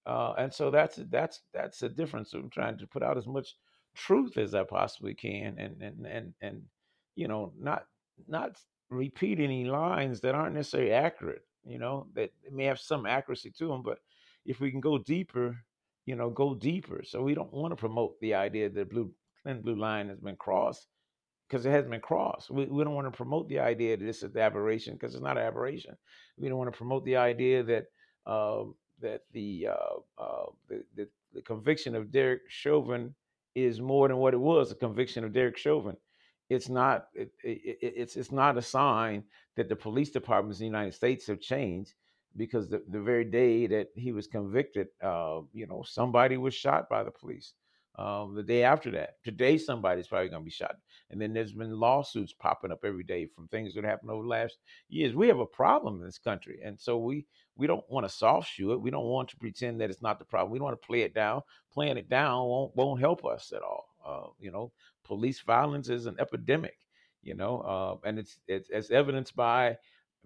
Uh, 0.06 0.34
and 0.38 0.52
so 0.52 0.70
that's, 0.70 0.96
that's, 1.10 1.42
that's 1.54 1.78
the 1.78 1.88
difference. 1.88 2.32
I'm 2.34 2.50
trying 2.50 2.78
to 2.78 2.86
put 2.86 3.02
out 3.02 3.18
as 3.18 3.26
much 3.26 3.54
truth 3.94 4.38
as 4.38 4.54
I 4.54 4.64
possibly 4.64 5.14
can 5.14 5.56
and, 5.58 5.80
and, 5.80 6.06
and, 6.06 6.34
and, 6.40 6.62
you 7.14 7.28
know, 7.28 7.52
not, 7.58 7.84
not 8.26 8.58
repeat 8.90 9.40
any 9.40 9.64
lines 9.64 10.20
that 10.20 10.34
aren't 10.34 10.54
necessarily 10.54 10.92
accurate 10.92 11.42
you 11.64 11.78
know, 11.78 12.06
that 12.14 12.30
may 12.50 12.64
have 12.64 12.80
some 12.80 13.06
accuracy 13.06 13.50
to 13.58 13.68
them, 13.68 13.82
but 13.82 13.98
if 14.44 14.60
we 14.60 14.70
can 14.70 14.80
go 14.80 14.98
deeper, 14.98 15.56
you 16.06 16.16
know, 16.16 16.30
go 16.30 16.54
deeper. 16.54 17.02
So 17.04 17.22
we 17.22 17.34
don't 17.34 17.52
want 17.52 17.72
to 17.72 17.76
promote 17.76 18.18
the 18.20 18.34
idea 18.34 18.68
that 18.68 18.90
blue 18.90 19.12
thin 19.44 19.60
blue 19.60 19.76
line 19.76 20.08
has 20.08 20.20
been 20.20 20.36
crossed 20.36 20.88
because 21.48 21.66
it 21.66 21.70
hasn't 21.70 21.90
been 21.90 22.00
crossed. 22.00 22.50
We, 22.50 22.66
we 22.66 22.84
don't 22.84 22.94
want 22.94 23.06
to 23.06 23.16
promote 23.16 23.48
the 23.48 23.60
idea 23.60 23.96
that 23.96 24.04
this 24.04 24.22
is 24.22 24.36
aberration 24.36 24.94
because 24.94 25.14
it's 25.14 25.22
not 25.22 25.36
an 25.36 25.44
aberration. 25.44 25.96
We 26.36 26.48
don't 26.48 26.58
want 26.58 26.72
to 26.72 26.76
promote 26.76 27.04
the 27.04 27.16
idea 27.16 27.62
that 27.64 27.84
uh, 28.26 28.64
that 29.00 29.22
the, 29.32 29.68
uh, 29.70 30.22
uh, 30.22 30.46
the, 30.68 30.84
the 30.96 31.08
the 31.34 31.42
conviction 31.42 31.94
of 31.94 32.12
Derek 32.12 32.42
Chauvin 32.48 33.14
is 33.54 33.80
more 33.80 34.08
than 34.08 34.18
what 34.18 34.34
it 34.34 34.40
was 34.40 34.70
a 34.70 34.76
conviction 34.76 35.24
of 35.24 35.32
Derek 35.32 35.56
Chauvin 35.56 35.96
it's 36.52 36.68
not 36.68 37.06
it, 37.14 37.32
it, 37.42 37.78
it's 37.82 38.16
it's 38.16 38.32
not 38.32 38.58
a 38.58 38.62
sign 38.62 39.24
that 39.56 39.68
the 39.68 39.76
police 39.76 40.10
departments 40.10 40.60
in 40.60 40.64
the 40.64 40.76
United 40.78 40.94
States 40.94 41.26
have 41.26 41.40
changed 41.40 41.94
because 42.36 42.68
the, 42.68 42.82
the 42.88 43.00
very 43.00 43.24
day 43.24 43.66
that 43.66 43.88
he 43.94 44.12
was 44.12 44.26
convicted, 44.26 44.88
uh, 45.02 45.40
you 45.52 45.66
know, 45.66 45.82
somebody 45.86 46.36
was 46.36 46.54
shot 46.54 46.88
by 46.88 47.02
the 47.02 47.10
police. 47.10 47.52
Um, 47.98 48.34
the 48.34 48.42
day 48.42 48.64
after 48.64 48.90
that, 48.92 49.22
today 49.22 49.58
somebody's 49.58 50.06
probably 50.06 50.30
going 50.30 50.40
to 50.40 50.44
be 50.46 50.50
shot, 50.50 50.76
and 51.10 51.20
then 51.20 51.34
there's 51.34 51.52
been 51.52 51.78
lawsuits 51.78 52.32
popping 52.32 52.72
up 52.72 52.84
every 52.84 53.04
day 53.04 53.26
from 53.26 53.48
things 53.48 53.74
that 53.74 53.84
happened 53.84 54.10
over 54.10 54.22
the 54.22 54.30
last 54.30 54.56
years. 54.88 55.14
We 55.14 55.28
have 55.28 55.40
a 55.40 55.46
problem 55.46 56.00
in 56.00 56.06
this 56.06 56.18
country, 56.18 56.58
and 56.64 56.80
so 56.80 56.96
we 56.96 57.26
we 57.54 57.66
don't 57.66 57.84
want 57.90 58.06
to 58.08 58.12
soft 58.12 58.48
shoe 58.48 58.72
it. 58.72 58.80
We 58.80 58.90
don't 58.90 59.04
want 59.04 59.28
to 59.28 59.36
pretend 59.36 59.78
that 59.80 59.90
it's 59.90 60.00
not 60.00 60.18
the 60.18 60.24
problem. 60.24 60.50
We 60.50 60.58
don't 60.58 60.68
want 60.68 60.80
to 60.80 60.86
play 60.86 61.02
it 61.02 61.14
down. 61.14 61.42
Playing 61.70 61.98
it 61.98 62.08
down 62.08 62.46
won't 62.46 62.74
won't 62.74 63.00
help 63.00 63.26
us 63.26 63.52
at 63.54 63.62
all. 63.62 63.84
Uh, 64.04 64.30
you 64.40 64.50
know, 64.50 64.72
police 65.04 65.40
violence 65.40 65.88
is 65.88 66.06
an 66.06 66.16
epidemic. 66.18 66.76
You 67.22 67.34
know, 67.34 67.60
uh, 67.60 68.08
and 68.08 68.18
it's, 68.18 68.38
it's 68.48 68.68
it's 68.70 68.90
evidenced 68.90 69.36
by 69.36 69.78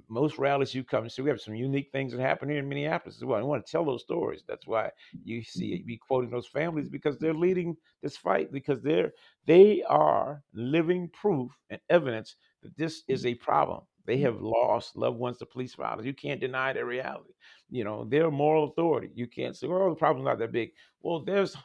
most 0.08 0.38
rallies 0.38 0.74
you 0.74 0.84
come 0.84 1.08
to. 1.08 1.22
We 1.22 1.30
have 1.30 1.40
some 1.40 1.54
unique 1.54 1.90
things 1.90 2.12
that 2.12 2.20
happen 2.20 2.48
here 2.48 2.58
in 2.58 2.68
Minneapolis 2.68 3.16
as 3.16 3.24
well. 3.24 3.38
I 3.38 3.42
want 3.42 3.64
to 3.64 3.70
tell 3.70 3.84
those 3.84 4.02
stories. 4.02 4.44
That's 4.46 4.66
why 4.66 4.90
you 5.24 5.42
see 5.42 5.82
me 5.86 5.96
quoting 5.96 6.30
those 6.30 6.46
families 6.46 6.88
because 6.88 7.18
they're 7.18 7.34
leading 7.34 7.76
this 8.02 8.16
fight 8.16 8.52
because 8.52 8.82
they're 8.82 9.12
they 9.46 9.82
are 9.84 10.42
living 10.52 11.08
proof 11.10 11.50
and 11.70 11.80
evidence 11.90 12.36
that 12.62 12.76
this 12.76 13.02
is 13.08 13.26
a 13.26 13.34
problem. 13.34 13.82
They 14.04 14.18
have 14.18 14.40
lost 14.40 14.96
loved 14.96 15.18
ones 15.18 15.38
to 15.38 15.46
police 15.46 15.74
violence. 15.74 16.06
You 16.06 16.14
can't 16.14 16.40
deny 16.40 16.72
their 16.72 16.86
reality. 16.86 17.32
You 17.70 17.84
know, 17.84 18.04
they're 18.04 18.30
moral 18.30 18.64
authority. 18.70 19.10
You 19.14 19.26
can't 19.26 19.56
say, 19.56 19.66
"Well, 19.66 19.90
the 19.90 19.96
problem's 19.96 20.26
not 20.26 20.38
that 20.38 20.52
big." 20.52 20.70
Well, 21.00 21.20
there's 21.24 21.56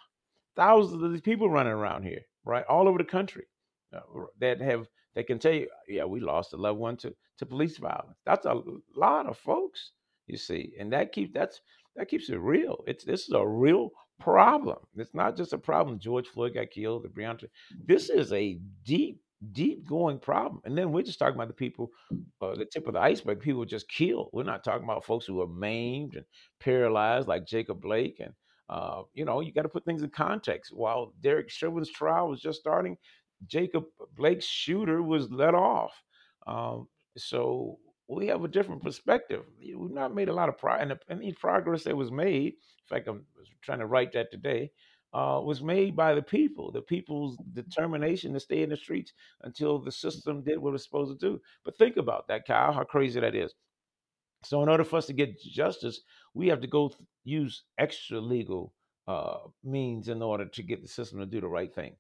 thousands 0.56 1.04
of 1.04 1.12
these 1.12 1.22
people 1.22 1.50
running 1.50 1.74
around 1.74 2.04
here, 2.04 2.22
right, 2.46 2.66
all 2.68 2.88
over 2.88 2.98
the 2.98 3.04
country, 3.04 3.46
uh, 3.96 4.00
that 4.40 4.62
have 4.62 4.88
that 5.16 5.28
can 5.28 5.40
tell 5.40 5.54
you, 5.54 5.68
yeah, 5.88 6.06
we 6.06 6.20
lost 6.20 6.54
a 6.54 6.58
loved 6.58 6.80
one 6.80 6.98
to 6.98 7.14
to 7.40 7.46
police 7.46 7.78
violence. 7.78 8.18
That's 8.26 8.46
a 8.46 8.62
lot 8.96 9.28
of 9.28 9.38
folks, 9.38 9.92
you 10.28 10.38
see, 10.38 10.74
and 10.80 10.92
that 10.94 11.12
keeps 11.12 11.34
that's 11.34 11.62
that 11.96 12.10
keeps 12.10 12.30
it 12.30 12.38
real. 12.38 12.84
It's 12.88 13.04
this 13.04 13.28
is 13.28 13.34
a 13.34 13.46
real 13.46 13.92
problem. 14.20 14.78
It's 14.96 15.14
not 15.14 15.36
just 15.36 15.54
a 15.54 15.58
problem. 15.58 16.00
George 16.00 16.28
Floyd 16.28 16.54
got 16.54 16.70
killed, 16.70 17.04
the 17.04 17.10
Breonna. 17.10 17.44
This 17.86 18.10
is 18.10 18.32
a 18.32 18.60
deep, 18.86 19.20
deep 19.52 19.88
going 19.88 20.20
problem. 20.20 20.62
And 20.64 20.78
then 20.78 20.92
we're 20.92 21.02
just 21.02 21.20
talking 21.20 21.36
about 21.36 21.48
the 21.48 21.54
people, 21.54 21.90
uh, 22.42 22.56
the 22.56 22.66
tip 22.66 22.88
of 22.88 22.94
the 22.94 23.00
iceberg. 23.00 23.40
People 23.40 23.66
just 23.66 23.90
killed. 23.90 24.30
We're 24.32 24.44
not 24.44 24.64
talking 24.64 24.84
about 24.84 25.06
folks 25.06 25.26
who 25.26 25.42
are 25.42 25.48
maimed 25.48 26.16
and 26.16 26.26
paralyzed, 26.60 27.28
like 27.28 27.46
Jacob 27.46 27.82
Blake 27.82 28.20
and 28.20 28.34
uh, 28.72 29.04
you 29.14 29.26
know, 29.26 29.42
you 29.42 29.52
got 29.52 29.64
to 29.64 29.70
put 29.70 29.86
things 29.86 30.02
in 30.02 30.10
context. 30.10 30.74
While 30.74 31.14
Derek 31.22 31.50
Chauvin's 31.50 31.92
trial 31.92 32.30
was 32.30 32.42
just 32.42 32.60
starting, 32.62 32.98
Jacob 33.48 33.84
Blake's 34.16 34.46
shooter 34.46 35.04
was 35.04 35.30
let 35.30 35.54
off. 35.54 35.94
Um, 36.48 36.88
so 37.18 37.80
we 38.08 38.28
have 38.28 38.44
a 38.44 38.48
different 38.48 38.82
perspective. 38.82 39.44
We've 39.60 39.92
not 39.92 40.16
made 40.16 40.30
a 40.30 40.34
lot 40.34 40.50
of 40.50 40.58
progress, 40.58 40.90
and 40.90 41.20
any 41.22 41.34
progress 41.34 41.84
that 41.84 41.98
was 41.98 42.12
made, 42.12 42.54
in 42.54 42.88
fact, 42.90 43.08
I'm 43.08 43.26
trying 43.62 43.80
to 43.80 43.88
write 43.88 44.14
that 44.14 44.32
today, 44.32 44.72
uh, 45.14 45.42
was 45.44 45.62
made 45.62 45.96
by 45.96 46.14
the 46.14 46.22
people, 46.22 46.72
the 46.72 46.82
people's 46.82 47.38
determination 47.54 48.34
to 48.34 48.40
stay 48.40 48.64
in 48.64 48.70
the 48.70 48.78
streets 48.78 49.12
until 49.42 49.80
the 49.80 49.92
system 49.92 50.42
did 50.44 50.58
what 50.58 50.70
it 50.70 50.74
was 50.74 50.84
supposed 50.86 51.20
to 51.20 51.28
do. 51.30 51.42
But 51.66 51.78
think 51.78 51.98
about 51.98 52.28
that, 52.30 52.48
Kyle, 52.48 52.72
how 52.72 52.86
crazy 52.86 53.20
that 53.20 53.36
is. 53.36 53.54
So, 54.44 54.64
in 54.64 54.70
order 54.70 54.84
for 54.84 54.98
us 54.98 55.06
to 55.08 55.14
get 55.14 55.42
justice, 55.42 56.02
we 56.34 56.48
have 56.48 56.62
to 56.62 56.68
go 56.68 56.90
th- 56.90 57.00
use 57.24 57.64
extra 57.78 58.20
legal 58.20 58.74
uh, 59.08 59.40
means 59.64 60.08
in 60.08 60.22
order 60.22 60.46
to 60.46 60.64
get 60.64 60.82
the 60.82 60.88
system 60.88 61.20
to 61.20 61.26
do 61.26 61.42
the 61.42 61.48
right 61.48 61.74
thing. 61.74 61.96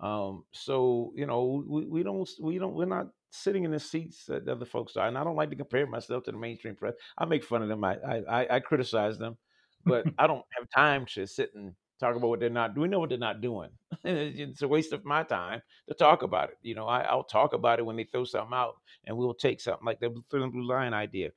Um, 0.00 0.44
so, 0.52 1.12
you 1.16 1.26
know, 1.26 1.64
we, 1.66 1.86
we 1.86 2.02
don't, 2.02 2.28
we 2.40 2.58
don't, 2.58 2.74
we're 2.74 2.86
not 2.86 3.08
sitting 3.30 3.64
in 3.64 3.70
the 3.72 3.80
seats 3.80 4.24
that 4.26 4.48
other 4.48 4.64
folks 4.64 4.96
are. 4.96 5.08
And 5.08 5.18
I 5.18 5.24
don't 5.24 5.36
like 5.36 5.50
to 5.50 5.56
compare 5.56 5.86
myself 5.86 6.24
to 6.24 6.32
the 6.32 6.38
mainstream 6.38 6.76
press. 6.76 6.94
I 7.16 7.24
make 7.24 7.44
fun 7.44 7.62
of 7.62 7.68
them. 7.68 7.82
I, 7.84 7.96
I, 8.28 8.56
I 8.56 8.60
criticize 8.60 9.18
them, 9.18 9.36
but 9.84 10.06
I 10.18 10.26
don't 10.26 10.44
have 10.58 10.68
time 10.74 11.04
to 11.14 11.26
sit 11.26 11.50
and 11.54 11.74
talk 11.98 12.14
about 12.14 12.28
what 12.28 12.40
they're 12.40 12.50
not 12.50 12.74
doing. 12.74 12.82
We 12.82 12.88
know 12.88 13.00
what 13.00 13.08
they're 13.08 13.18
not 13.18 13.40
doing. 13.40 13.70
it's 14.04 14.62
a 14.62 14.68
waste 14.68 14.92
of 14.92 15.04
my 15.04 15.24
time 15.24 15.62
to 15.88 15.94
talk 15.94 16.22
about 16.22 16.50
it. 16.50 16.58
You 16.62 16.76
know, 16.76 16.86
I, 16.86 17.12
will 17.14 17.24
talk 17.24 17.52
about 17.52 17.80
it 17.80 17.86
when 17.86 17.96
they 17.96 18.04
throw 18.04 18.24
something 18.24 18.54
out 18.54 18.74
and 19.04 19.16
we'll 19.16 19.34
take 19.34 19.60
something 19.60 19.84
like 19.84 20.00
the 20.00 20.10
blue 20.30 20.68
line 20.68 20.94
idea. 20.94 21.30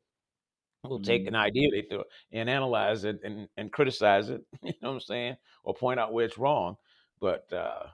We'll 0.84 1.00
take 1.00 1.28
an 1.28 1.34
mm-hmm. 1.34 1.36
idea 1.36 1.70
they 1.70 1.84
throw 1.84 2.04
and 2.32 2.50
analyze 2.50 3.04
it 3.04 3.20
and, 3.24 3.48
and 3.58 3.72
criticize 3.72 4.30
it, 4.30 4.42
you 4.64 4.74
know 4.82 4.90
what 4.90 4.96
I'm 4.96 5.00
saying? 5.00 5.38
Or 5.64 5.74
point 5.74 6.00
out 6.00 6.12
where 6.14 6.26
it's 6.26 6.38
wrong. 6.38 6.76
But 7.20 7.52
uh 7.54 7.88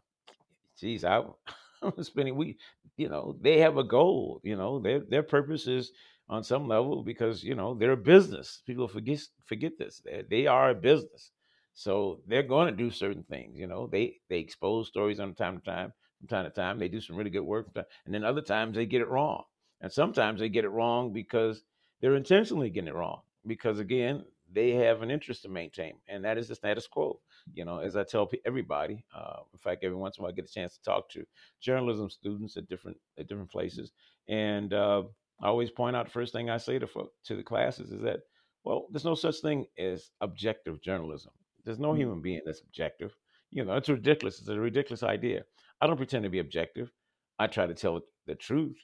geez, 0.80 1.04
I 1.04 1.24
I'm 1.82 2.04
spending 2.04 2.36
we 2.36 2.58
you 2.96 3.10
know, 3.10 3.36
they 3.42 3.60
have 3.60 3.78
a 3.78 3.84
goal, 3.84 4.42
you 4.44 4.56
know, 4.56 4.80
their 4.80 5.02
their 5.02 5.24
purpose 5.24 5.68
is 5.68 5.92
on 6.30 6.44
some 6.44 6.68
level 6.68 7.04
because, 7.04 7.44
you 7.44 7.56
know, 7.56 7.74
they're 7.74 7.92
a 7.92 7.98
business. 7.98 8.62
People 8.66 8.88
forget 8.88 9.20
forget 9.46 9.78
this. 9.78 10.02
They, 10.04 10.24
they 10.30 10.48
are 10.48 10.70
a 10.70 10.76
business. 10.76 11.32
So 11.74 12.22
they're 12.26 12.42
going 12.44 12.68
to 12.68 12.76
do 12.76 12.90
certain 12.90 13.24
things, 13.24 13.58
you 13.58 13.68
know. 13.68 13.88
They 13.88 14.16
they 14.30 14.40
expose 14.40 14.88
stories 14.88 15.20
on 15.20 15.36
time 15.36 15.60
to 15.60 15.64
time, 15.64 15.94
from 16.20 16.28
time 16.28 16.46
to 16.46 16.50
time. 16.52 16.80
They 16.80 16.88
do 16.88 17.02
some 17.02 17.16
really 17.16 17.30
good 17.30 17.42
work, 17.42 17.68
and 17.76 18.14
then 18.14 18.24
other 18.24 18.42
times 18.42 18.76
they 18.76 18.86
get 18.88 19.02
it 19.02 19.10
wrong. 19.10 19.44
And 19.82 19.92
sometimes 19.92 20.40
they 20.40 20.50
get 20.50 20.66
it 20.66 20.70
wrong 20.70 21.14
because 21.14 21.62
they're 22.02 22.16
intentionally 22.16 22.70
getting 22.70 22.90
it 22.90 22.96
wrong 22.96 23.22
because 23.48 23.80
again 23.80 24.24
they 24.54 24.72
have 24.72 25.02
an 25.02 25.12
interest 25.12 25.44
to 25.44 25.50
maintain 25.50 25.94
and 26.08 26.24
that 26.24 26.38
is 26.38 26.48
the 26.48 26.56
status 26.56 26.88
quo 26.88 27.20
you 27.54 27.66
know 27.66 27.80
as 27.80 27.96
i 27.98 28.04
tell 28.04 28.30
everybody 28.46 29.06
uh, 29.16 29.40
in 29.54 29.60
fact 29.60 29.84
every 29.84 29.98
once 29.98 30.18
in 30.18 30.22
a 30.22 30.24
while 30.24 30.32
i 30.32 30.36
get 30.36 30.46
a 30.46 30.54
chance 30.54 30.76
to 30.76 30.84
talk 30.84 31.10
to 31.10 31.26
journalism 31.62 32.10
students 32.10 32.58
at 32.58 32.68
different 32.70 32.98
at 33.20 33.28
different 33.28 33.52
places 33.52 33.92
and 34.30 34.74
uh, 34.74 35.04
i 35.42 35.48
always 35.48 35.72
point 35.72 35.96
out 35.96 36.06
the 36.06 36.12
first 36.12 36.34
thing 36.34 36.50
i 36.50 36.58
say 36.58 36.80
to 36.80 36.88
to 37.24 37.36
the 37.36 37.44
classes 37.44 37.92
is 37.92 38.02
that 38.02 38.22
well 38.64 38.88
there's 38.92 39.06
no 39.06 39.16
such 39.16 39.38
thing 39.42 39.66
as 39.78 40.12
objective 40.22 40.82
journalism 40.82 41.32
there's 41.66 41.80
no 41.80 41.94
mm. 41.94 41.98
human 41.98 42.22
being 42.22 42.42
that's 42.46 42.62
objective 42.62 43.14
You 43.52 43.66
know, 43.66 43.76
it's 43.76 43.90
ridiculous. 43.90 44.40
It's 44.40 44.50
a 44.50 44.60
ridiculous 44.60 45.04
idea. 45.04 45.44
I 45.82 45.88
don't 45.88 45.98
pretend 45.98 46.24
to 46.24 46.30
be 46.30 46.40
objective. 46.40 46.92
I 47.40 47.48
try 47.48 47.68
to 47.68 47.74
tell 47.76 48.02
the 48.26 48.36
truth. 48.36 48.78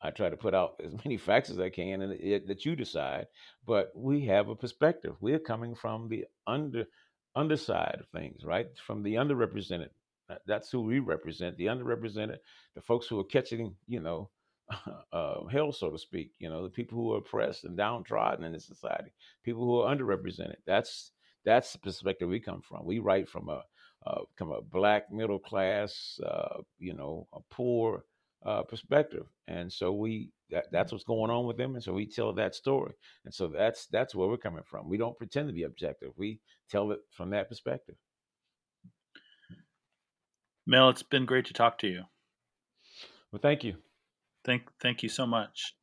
I 0.00 0.10
try 0.10 0.28
to 0.28 0.36
put 0.36 0.54
out 0.54 0.80
as 0.84 0.92
many 1.04 1.16
facts 1.16 1.50
as 1.50 1.58
I 1.58 1.70
can, 1.70 2.02
and 2.02 2.12
it, 2.12 2.46
that 2.48 2.64
you 2.64 2.76
decide. 2.76 3.26
But 3.66 3.92
we 3.94 4.26
have 4.26 4.48
a 4.48 4.56
perspective. 4.56 5.16
We're 5.20 5.38
coming 5.38 5.74
from 5.74 6.08
the 6.08 6.26
under 6.46 6.86
underside 7.34 7.98
of 8.00 8.08
things, 8.08 8.44
right? 8.44 8.66
From 8.86 9.02
the 9.02 9.14
underrepresented. 9.14 9.90
That's 10.46 10.70
who 10.70 10.82
we 10.82 10.98
represent. 10.98 11.56
The 11.56 11.66
underrepresented, 11.66 12.38
the 12.74 12.82
folks 12.82 13.06
who 13.06 13.18
are 13.18 13.24
catching, 13.24 13.76
you 13.86 14.00
know, 14.00 14.30
uh, 15.12 15.44
hell, 15.50 15.72
so 15.72 15.90
to 15.90 15.98
speak. 15.98 16.32
You 16.38 16.50
know, 16.50 16.62
the 16.62 16.70
people 16.70 16.98
who 16.98 17.14
are 17.14 17.18
oppressed 17.18 17.64
and 17.64 17.76
downtrodden 17.76 18.44
in 18.44 18.52
the 18.52 18.60
society, 18.60 19.10
people 19.42 19.64
who 19.64 19.80
are 19.80 19.94
underrepresented. 19.94 20.56
That's 20.66 21.12
that's 21.44 21.72
the 21.72 21.78
perspective 21.78 22.28
we 22.28 22.40
come 22.40 22.60
from. 22.60 22.84
We 22.84 22.98
write 22.98 23.28
from 23.28 23.48
a 23.48 23.62
uh, 24.06 24.20
from 24.36 24.52
a 24.52 24.62
black 24.62 25.10
middle 25.10 25.38
class, 25.38 26.20
uh, 26.24 26.62
you 26.78 26.94
know, 26.94 27.26
a 27.32 27.40
poor 27.50 28.04
uh, 28.44 28.62
perspective, 28.62 29.26
and 29.46 29.72
so 29.72 29.92
we 29.92 30.30
that, 30.50 30.66
that's 30.72 30.92
what's 30.92 31.04
going 31.04 31.30
on 31.30 31.46
with 31.46 31.56
them, 31.56 31.74
and 31.74 31.82
so 31.82 31.92
we 31.92 32.06
tell 32.06 32.32
that 32.32 32.54
story, 32.54 32.92
and 33.24 33.34
so 33.34 33.48
that's 33.48 33.86
that's 33.86 34.14
where 34.14 34.28
we're 34.28 34.36
coming 34.36 34.64
from. 34.64 34.88
We 34.88 34.98
don't 34.98 35.18
pretend 35.18 35.48
to 35.48 35.54
be 35.54 35.64
objective. 35.64 36.12
We 36.16 36.40
tell 36.70 36.90
it 36.92 37.00
from 37.10 37.30
that 37.30 37.48
perspective. 37.48 37.96
Mel, 40.66 40.90
it's 40.90 41.02
been 41.02 41.24
great 41.24 41.46
to 41.46 41.54
talk 41.54 41.78
to 41.78 41.88
you. 41.88 42.02
Well, 43.32 43.40
thank 43.40 43.64
you. 43.64 43.76
Thank, 44.44 44.62
thank 44.80 45.02
you 45.02 45.08
so 45.08 45.26
much. 45.26 45.74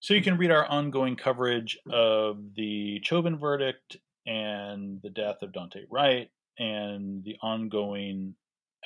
So 0.00 0.14
you 0.14 0.22
can 0.22 0.36
read 0.38 0.50
our 0.50 0.66
ongoing 0.66 1.16
coverage 1.16 1.78
of 1.90 2.38
the 2.56 3.00
Chauvin 3.04 3.38
verdict 3.38 3.98
and 4.26 5.00
the 5.02 5.10
death 5.10 5.42
of 5.42 5.52
Daunte 5.52 5.84
Wright 5.90 6.30
and 6.58 7.24
the 7.24 7.36
ongoing 7.42 8.34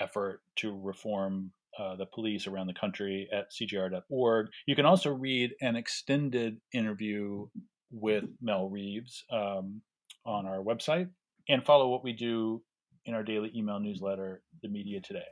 effort 0.01 0.43
to 0.57 0.77
reform 0.77 1.53
uh, 1.79 1.97
the 1.97 2.07
police 2.07 2.47
around 2.47 2.67
the 2.67 2.75
country 2.75 3.29
at 3.33 3.51
cjr.org. 3.51 4.49
You 4.67 4.77
can 4.77 4.87
also 4.87 5.11
read 5.11 5.53
an 5.61 5.77
extended 5.77 6.59
interview 6.73 7.47
with 7.91 8.25
Mel 8.43 8.69
Reeves 8.69 9.25
um, 9.31 9.81
on 10.27 10.47
our 10.47 10.59
website 10.59 11.09
and 11.49 11.65
follow 11.65 11.89
what 11.89 12.05
we 12.05 12.13
do 12.13 12.63
in 13.07 13.15
our 13.15 13.23
daily 13.23 13.51
email 13.55 13.81
newsletter, 13.81 14.43
The 14.63 14.69
Media 14.69 15.01
Today. 15.01 15.25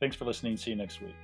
Thanks 0.00 0.16
for 0.16 0.24
listening. 0.24 0.56
See 0.56 0.70
you 0.70 0.76
next 0.76 1.00
week. 1.00 1.14